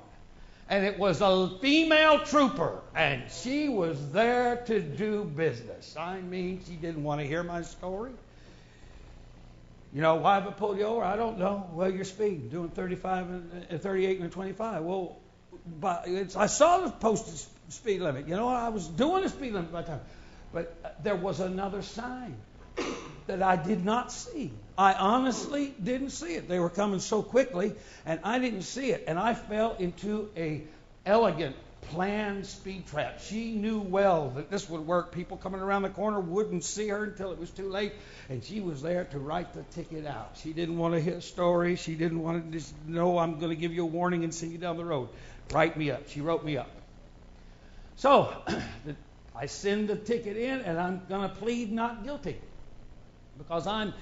[0.71, 5.95] and it was a female trooper, and she was there to do business.
[5.95, 8.13] I mean, she didn't want to hear my story.
[9.93, 11.05] You know, why have I pulled you over?
[11.05, 11.69] I don't know.
[11.75, 14.83] Well, you're speeding, doing 35 and uh, 38 and 25.
[14.83, 15.19] Well,
[15.83, 17.35] I saw the posted
[17.73, 18.29] speed limit.
[18.29, 18.49] You know?
[18.49, 20.01] I was doing the speed limit by time.
[20.53, 22.37] But uh, there was another sign
[23.27, 24.51] that I did not see.
[24.77, 26.49] I honestly didn't see it.
[26.49, 27.75] They were coming so quickly,
[28.07, 29.05] and I didn't see it.
[29.07, 30.63] And I fell into a
[31.05, 33.21] elegant planned speed trap.
[33.21, 35.13] She knew well that this would work.
[35.13, 37.93] People coming around the corner wouldn't see her until it was too late,
[38.29, 40.39] and she was there to write the ticket out.
[40.43, 41.77] She didn't want to hear a story.
[41.77, 44.53] She didn't want to just know I'm going to give you a warning and send
[44.53, 45.09] you down the road.
[45.53, 46.09] Write me up.
[46.09, 46.71] She wrote me up.
[47.97, 48.33] So
[49.37, 52.37] I send the ticket in, and I'm going to plead not guilty
[53.37, 53.95] because I'm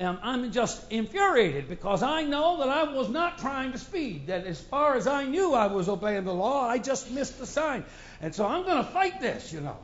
[0.00, 4.26] I'm just infuriated because I know that I was not trying to speed.
[4.26, 6.68] That as far as I knew, I was obeying the law.
[6.68, 7.84] I just missed the sign,
[8.20, 9.52] and so I'm going to fight this.
[9.52, 9.76] You know.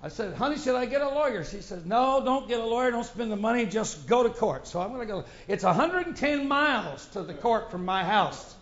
[0.00, 1.42] I said, honey, should I get a lawyer?
[1.42, 2.92] She says, no, don't get a lawyer.
[2.92, 3.66] Don't spend the money.
[3.66, 4.68] Just go to court.
[4.68, 5.24] So I'm going to go.
[5.48, 8.54] It's 110 miles to the court from my house.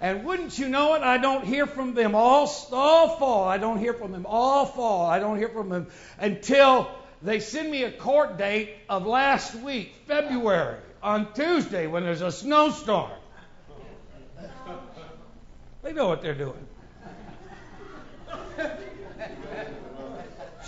[0.00, 3.48] And wouldn't you know it, I don't hear from them all, all fall.
[3.48, 5.06] I don't hear from them all fall.
[5.06, 5.88] I don't hear from them
[6.18, 6.88] until
[7.20, 12.30] they send me a court date of last week, February, on Tuesday when there's a
[12.30, 13.10] snowstorm.
[15.82, 16.66] They know what they're doing.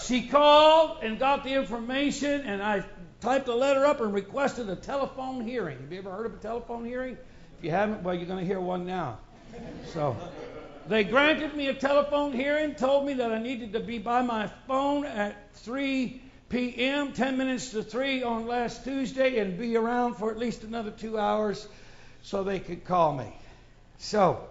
[0.03, 2.85] she called and got the information, and I
[3.20, 5.78] typed a letter up and requested a telephone hearing.
[5.78, 7.16] Have you ever heard of a telephone hearing?
[7.61, 9.19] If you haven't, well, you're going to hear one now.
[9.93, 10.17] So
[10.89, 14.47] they granted me a telephone hearing, told me that I needed to be by my
[14.67, 20.31] phone at 3 p.m., 10 minutes to 3 on last Tuesday, and be around for
[20.31, 21.69] at least another two hours
[22.23, 23.31] so they could call me.
[23.99, 24.43] So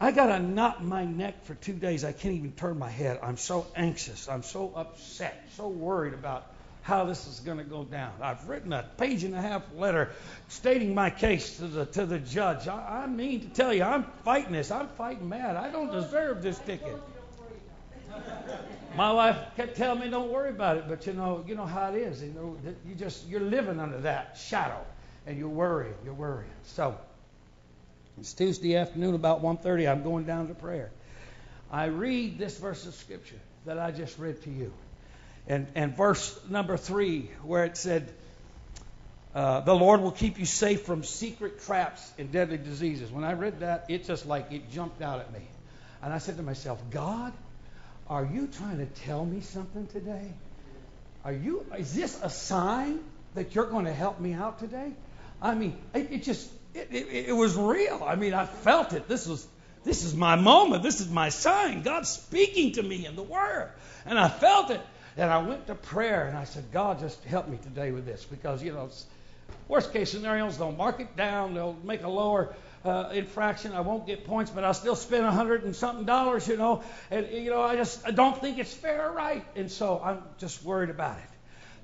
[0.00, 2.02] I got a knot in my neck for two days.
[2.04, 3.20] I can't even turn my head.
[3.22, 4.28] I'm so anxious.
[4.28, 6.53] I'm so upset, so worried about
[6.84, 8.12] how this is going to go down.
[8.20, 10.10] I've written a page and a half letter
[10.48, 12.68] stating my case to the to the judge.
[12.68, 14.70] I, I mean to tell you, I'm fighting this.
[14.70, 15.56] I'm fighting mad.
[15.56, 17.00] I don't deserve this ticket.
[18.96, 21.88] My wife kept telling me, "Don't worry about it," but you know, you know how
[21.88, 22.22] it is.
[22.22, 22.56] You know,
[22.86, 24.84] you just you're living under that shadow,
[25.26, 25.94] and you're worrying.
[26.04, 26.52] You're worrying.
[26.64, 26.98] So
[28.20, 29.90] it's Tuesday afternoon, about 1:30.
[29.90, 30.90] I'm going down to prayer.
[31.72, 34.70] I read this verse of scripture that I just read to you
[35.46, 38.10] and, and verse number three, where it said,
[39.34, 43.10] uh, The Lord will keep you safe from secret traps and deadly diseases.
[43.10, 45.46] When I read that, it just like it jumped out at me.
[46.02, 47.32] And I said to myself, God,
[48.08, 50.32] are you trying to tell me something today?
[51.24, 53.00] Are you, is this a sign
[53.34, 54.92] that you're going to help me out today?
[55.40, 58.02] I mean, it, it just, it, it, it was real.
[58.06, 59.08] I mean, I felt it.
[59.08, 59.46] This was,
[59.84, 60.82] this is my moment.
[60.82, 61.82] This is my sign.
[61.82, 63.70] God's speaking to me in the Word.
[64.06, 64.80] And I felt it.
[65.16, 68.24] And I went to prayer and I said, God, just help me today with this
[68.24, 68.90] because, you know,
[69.68, 72.54] worst case scenarios, they'll mark it down, they'll make a lower
[72.84, 73.72] uh, infraction.
[73.72, 76.82] I won't get points, but I'll still spend a hundred and something dollars, you know.
[77.10, 79.44] And, you know, I just I don't think it's fair or right.
[79.54, 81.30] And so I'm just worried about it.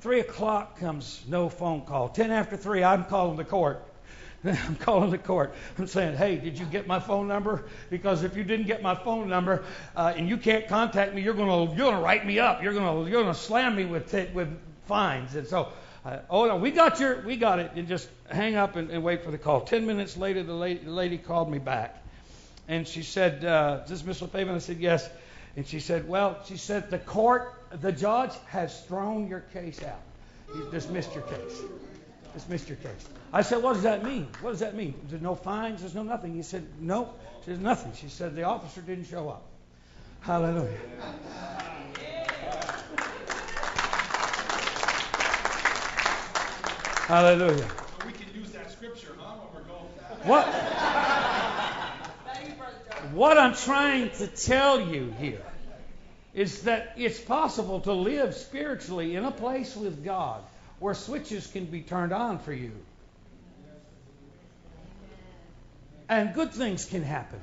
[0.01, 2.09] Three o'clock comes, no phone call.
[2.09, 3.85] Ten after three, I'm calling the court.
[4.45, 5.55] I'm calling the court.
[5.79, 7.65] I'm saying, hey, did you get my phone number?
[7.91, 9.65] Because if you didn't get my phone number
[9.95, 12.63] uh, and you can't contact me, you're gonna you're gonna write me up.
[12.63, 14.49] You're gonna you're gonna slam me with t- with
[14.87, 15.35] fines.
[15.35, 15.69] And so,
[16.07, 17.73] uh, oh no, we got your we got it.
[17.75, 19.61] And just hang up and, and wait for the call.
[19.61, 22.03] Ten minutes later, the lady, the lady called me back,
[22.67, 25.09] and she said, uh, "Is this Miss LaFaven?" I said, "Yes."
[25.57, 30.01] And she said, "Well," she said, "the court, the judge has thrown your case out.
[30.55, 31.63] He's dismissed your case."
[32.35, 33.09] Dismissed your case.
[33.33, 34.29] I said, What does that mean?
[34.41, 34.95] What does that mean?
[35.09, 36.35] There's no fines, there's no nothing.
[36.35, 37.11] He said, No,
[37.45, 37.93] there's nothing.
[37.95, 39.43] She said, The officer didn't show up.
[40.21, 40.79] Hallelujah.
[47.07, 47.69] Hallelujah.
[48.07, 49.89] We can use that scripture, huh, when we're going
[50.29, 50.47] What?
[53.13, 55.43] What I'm trying to tell you here
[56.33, 60.45] is that it's possible to live spiritually in a place with God
[60.81, 62.73] where switches can be turned on for you.
[66.09, 67.41] And good things can happen.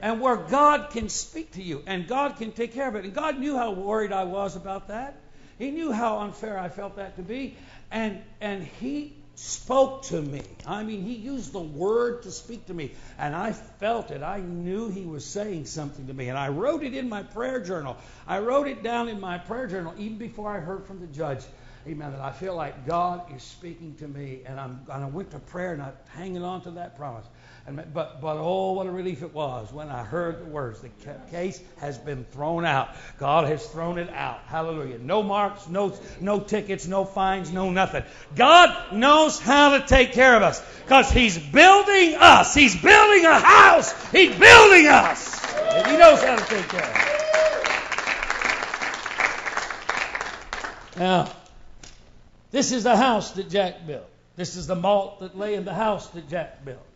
[0.00, 3.04] And where God can speak to you and God can take care of it.
[3.04, 5.16] And God knew how worried I was about that.
[5.58, 7.56] He knew how unfair I felt that to be.
[7.90, 10.42] And and he spoke to me.
[10.66, 12.92] I mean, he used the word to speak to me.
[13.18, 14.22] And I felt it.
[14.22, 16.28] I knew he was saying something to me.
[16.28, 17.96] And I wrote it in my prayer journal.
[18.26, 21.42] I wrote it down in my prayer journal even before I heard from the judge.
[21.86, 22.12] Amen.
[22.12, 24.42] That I feel like God is speaking to me.
[24.46, 27.26] And, I'm, and I went to prayer and I'm hanging on to that promise.
[27.66, 30.80] And, but, but oh, what a relief it was when I heard the words.
[30.80, 30.90] The
[31.30, 32.90] case has been thrown out.
[33.18, 34.40] God has thrown it out.
[34.46, 34.98] Hallelujah.
[34.98, 38.04] No marks, no, no tickets, no fines, no nothing.
[38.36, 42.54] God knows how to take care of us because He's building us.
[42.54, 43.92] He's building a house.
[44.10, 45.44] He's building us.
[45.56, 47.08] And He knows how to take care of us.
[50.96, 51.32] Now,
[52.52, 54.08] this is the house that Jack built.
[54.36, 56.86] This is the malt that lay in the house that Jack built.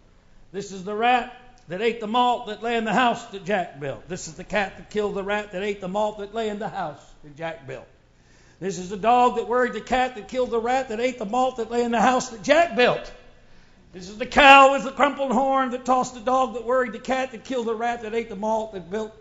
[0.52, 1.34] This is the rat
[1.68, 4.08] that ate the malt that lay in the house that Jack built.
[4.08, 6.58] This is the cat that killed the rat that ate the malt that lay in
[6.58, 7.86] the house that Jack built.
[8.60, 11.26] This is the dog that worried the cat that killed the rat that ate the
[11.26, 13.12] malt that lay in the house that Jack built.
[13.92, 16.98] This is the cow with the crumpled horn that tossed the dog that worried the
[16.98, 19.14] cat that killed the rat that ate the malt that built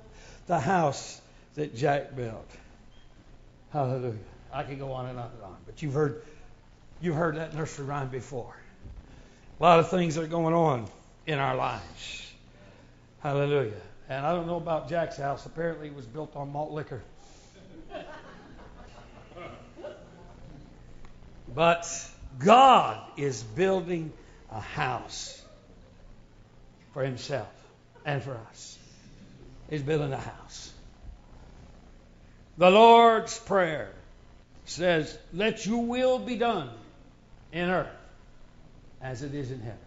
[0.47, 1.19] the house
[1.55, 2.49] that Jack built.
[3.71, 4.34] Hallelujah.
[4.55, 6.23] I could go on and on and on, but you've heard
[7.01, 8.55] you've heard that nursery rhyme before.
[9.59, 10.87] A lot of things are going on
[11.27, 12.33] in our lives.
[13.19, 13.73] Hallelujah.
[14.07, 15.45] And I don't know about Jack's house.
[15.45, 17.03] Apparently, it was built on malt liquor.
[21.53, 21.85] But
[22.39, 24.13] God is building
[24.51, 25.41] a house
[26.93, 27.51] for Himself
[28.05, 28.79] and for us.
[29.69, 30.71] He's building a house.
[32.57, 33.91] The Lord's Prayer
[34.66, 36.70] says, Let your will be done
[37.51, 37.88] in earth
[39.01, 39.80] as it is in heaven.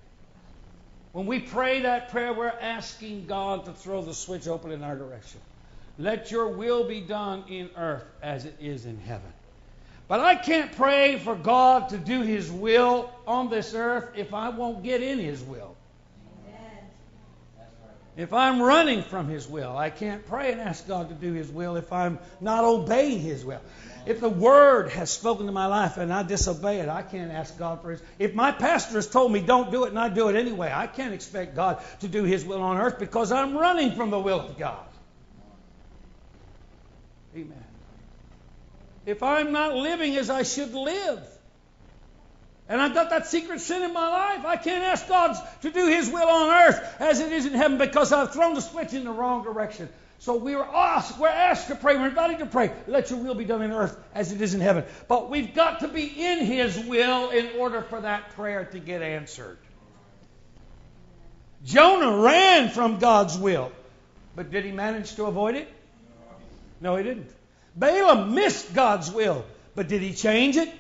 [1.12, 4.97] When we pray that prayer, we're asking God to throw the switch open in our
[4.97, 5.41] direction.
[5.99, 9.33] Let your will be done in earth as it is in heaven.
[10.07, 14.51] But I can't pray for God to do His will on this earth if I
[14.51, 15.76] won't get in His will.
[18.16, 21.49] If I'm running from His will, I can't pray and ask God to do His
[21.49, 23.61] will if I'm not obeying His will.
[24.09, 27.59] If the Word has spoken to my life and I disobey it, I can't ask
[27.59, 28.02] God for His.
[28.18, 30.86] If my pastor has told me don't do it and I do it anyway, I
[30.86, 34.40] can't expect God to do His will on earth because I'm running from the will
[34.40, 34.86] of God.
[37.34, 37.64] Amen.
[39.04, 41.20] If I'm not living as I should live,
[42.66, 44.46] and I've got that secret sin in my life.
[44.46, 47.76] I can't ask God to do His will on earth as it is in heaven
[47.76, 49.90] because I've thrown the switch in the wrong direction.
[50.20, 53.34] So we are asked, we're asked to pray, we're invited to pray, let your will
[53.34, 54.84] be done in earth as it is in heaven.
[55.06, 59.00] But we've got to be in His will in order for that prayer to get
[59.02, 59.58] answered.
[61.64, 63.70] Jonah ran from God's will,
[64.34, 65.68] but did he manage to avoid it?
[66.80, 67.30] No, he didn't.
[67.76, 69.44] Balaam missed God's will,
[69.74, 70.72] but did he change it?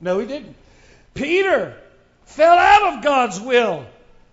[0.00, 0.56] No, he didn't.
[1.14, 1.76] Peter
[2.24, 3.86] fell out of God's will,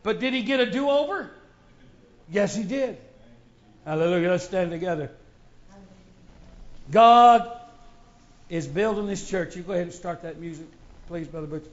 [0.03, 1.29] but did he get a do over?
[2.29, 2.97] Yes, he did.
[3.85, 4.29] Hallelujah.
[4.29, 5.09] Let's stand together.
[6.91, 7.49] God
[8.49, 9.55] is building this church.
[9.55, 10.67] You go ahead and start that music,
[11.07, 11.63] please, Brother Butch.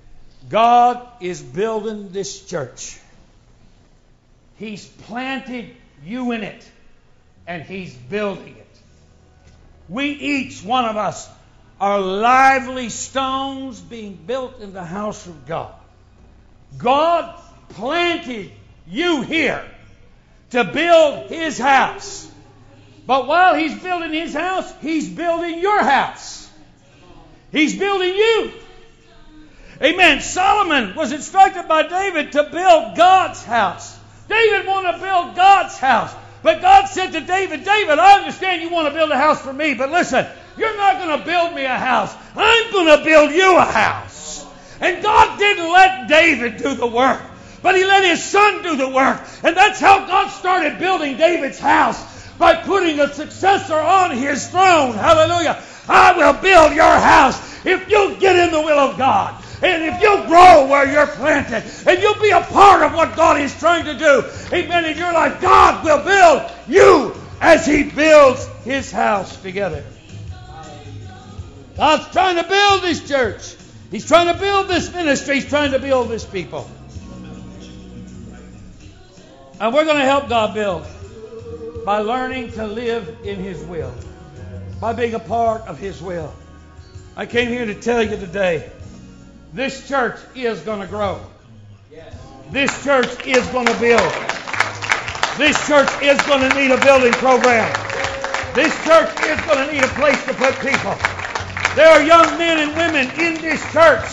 [0.48, 2.98] God is building this church.
[4.56, 6.68] He's planted you in it,
[7.46, 8.66] and He's building it.
[9.88, 11.28] We each, one of us,
[11.80, 15.74] are lively stones being built in the house of God.
[16.76, 17.34] God
[17.70, 18.50] planted
[18.88, 19.64] you here
[20.50, 22.30] to build His house.
[23.06, 26.50] But while He's building His house, He's building your house.
[27.52, 28.52] He's building you.
[29.80, 30.20] Amen.
[30.20, 33.98] Solomon was instructed by David to build God's house.
[34.28, 36.14] David wanted to build God's house.
[36.42, 39.52] But God said to David, David, I understand you want to build a house for
[39.52, 40.26] me, but listen,
[40.56, 42.14] you're not going to build me a house.
[42.36, 44.46] I'm going to build you a house.
[44.80, 47.20] And God didn't let David do the work,
[47.62, 49.20] but he let his son do the work.
[49.42, 52.02] And that's how God started building David's house
[52.38, 54.94] by putting a successor on his throne.
[54.94, 55.62] Hallelujah.
[55.88, 59.42] I will build your house if you get in the will of God.
[59.60, 63.40] And if you grow where you're planted, and you'll be a part of what God
[63.40, 68.46] is trying to do, amen, in your life, God will build you as He builds
[68.62, 69.84] His house together.
[71.76, 73.56] God's trying to build this church.
[73.90, 75.36] He's trying to build this ministry.
[75.36, 76.70] He's trying to build this people.
[79.60, 80.86] And we're going to help God build
[81.84, 83.92] by learning to live in His will,
[84.80, 86.32] by being a part of His will.
[87.16, 88.70] I came here to tell you today
[89.52, 91.20] this church is going to grow.
[92.50, 94.12] This church is going to build.
[95.36, 97.68] This church is going to need a building program.
[98.54, 100.94] This church is going to need a place to put people.
[101.74, 104.06] There are young men and women in this church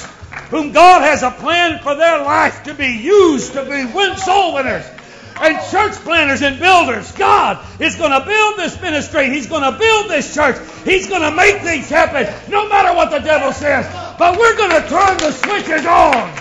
[0.49, 4.55] whom God has a plan for their life to be used to be win soul
[4.55, 4.85] winners
[5.41, 7.11] and church planners and builders.
[7.11, 9.29] God is going to build this ministry.
[9.29, 10.57] He's going to build this church.
[10.85, 13.85] He's going to make things happen no matter what the devil says.
[14.17, 16.31] But we're going to turn the switches on.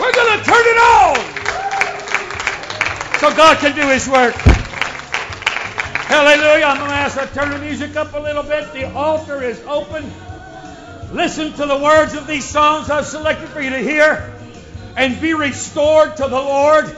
[0.00, 1.32] We're going to turn it on
[3.20, 4.34] so God can do His work.
[6.10, 6.66] Hallelujah.
[6.66, 8.72] I'm going to ask to turn the music up a little bit.
[8.72, 10.10] The altar is open.
[11.12, 14.32] Listen to the words of these songs I've selected for you to hear
[14.96, 16.96] and be restored to the Lord.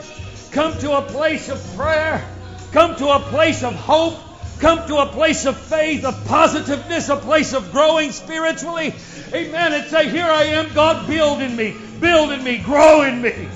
[0.51, 2.25] Come to a place of prayer.
[2.71, 4.17] Come to a place of hope.
[4.59, 8.93] Come to a place of faith, of positiveness, a place of growing spiritually.
[9.33, 9.73] Amen.
[9.73, 13.49] And say, Here I am, God, build in me, build in me, grow in me.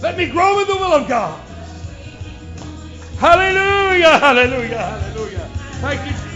[0.00, 1.40] Let me grow in the will of God.
[3.18, 5.50] Hallelujah, hallelujah, hallelujah.
[5.80, 6.33] Thank you.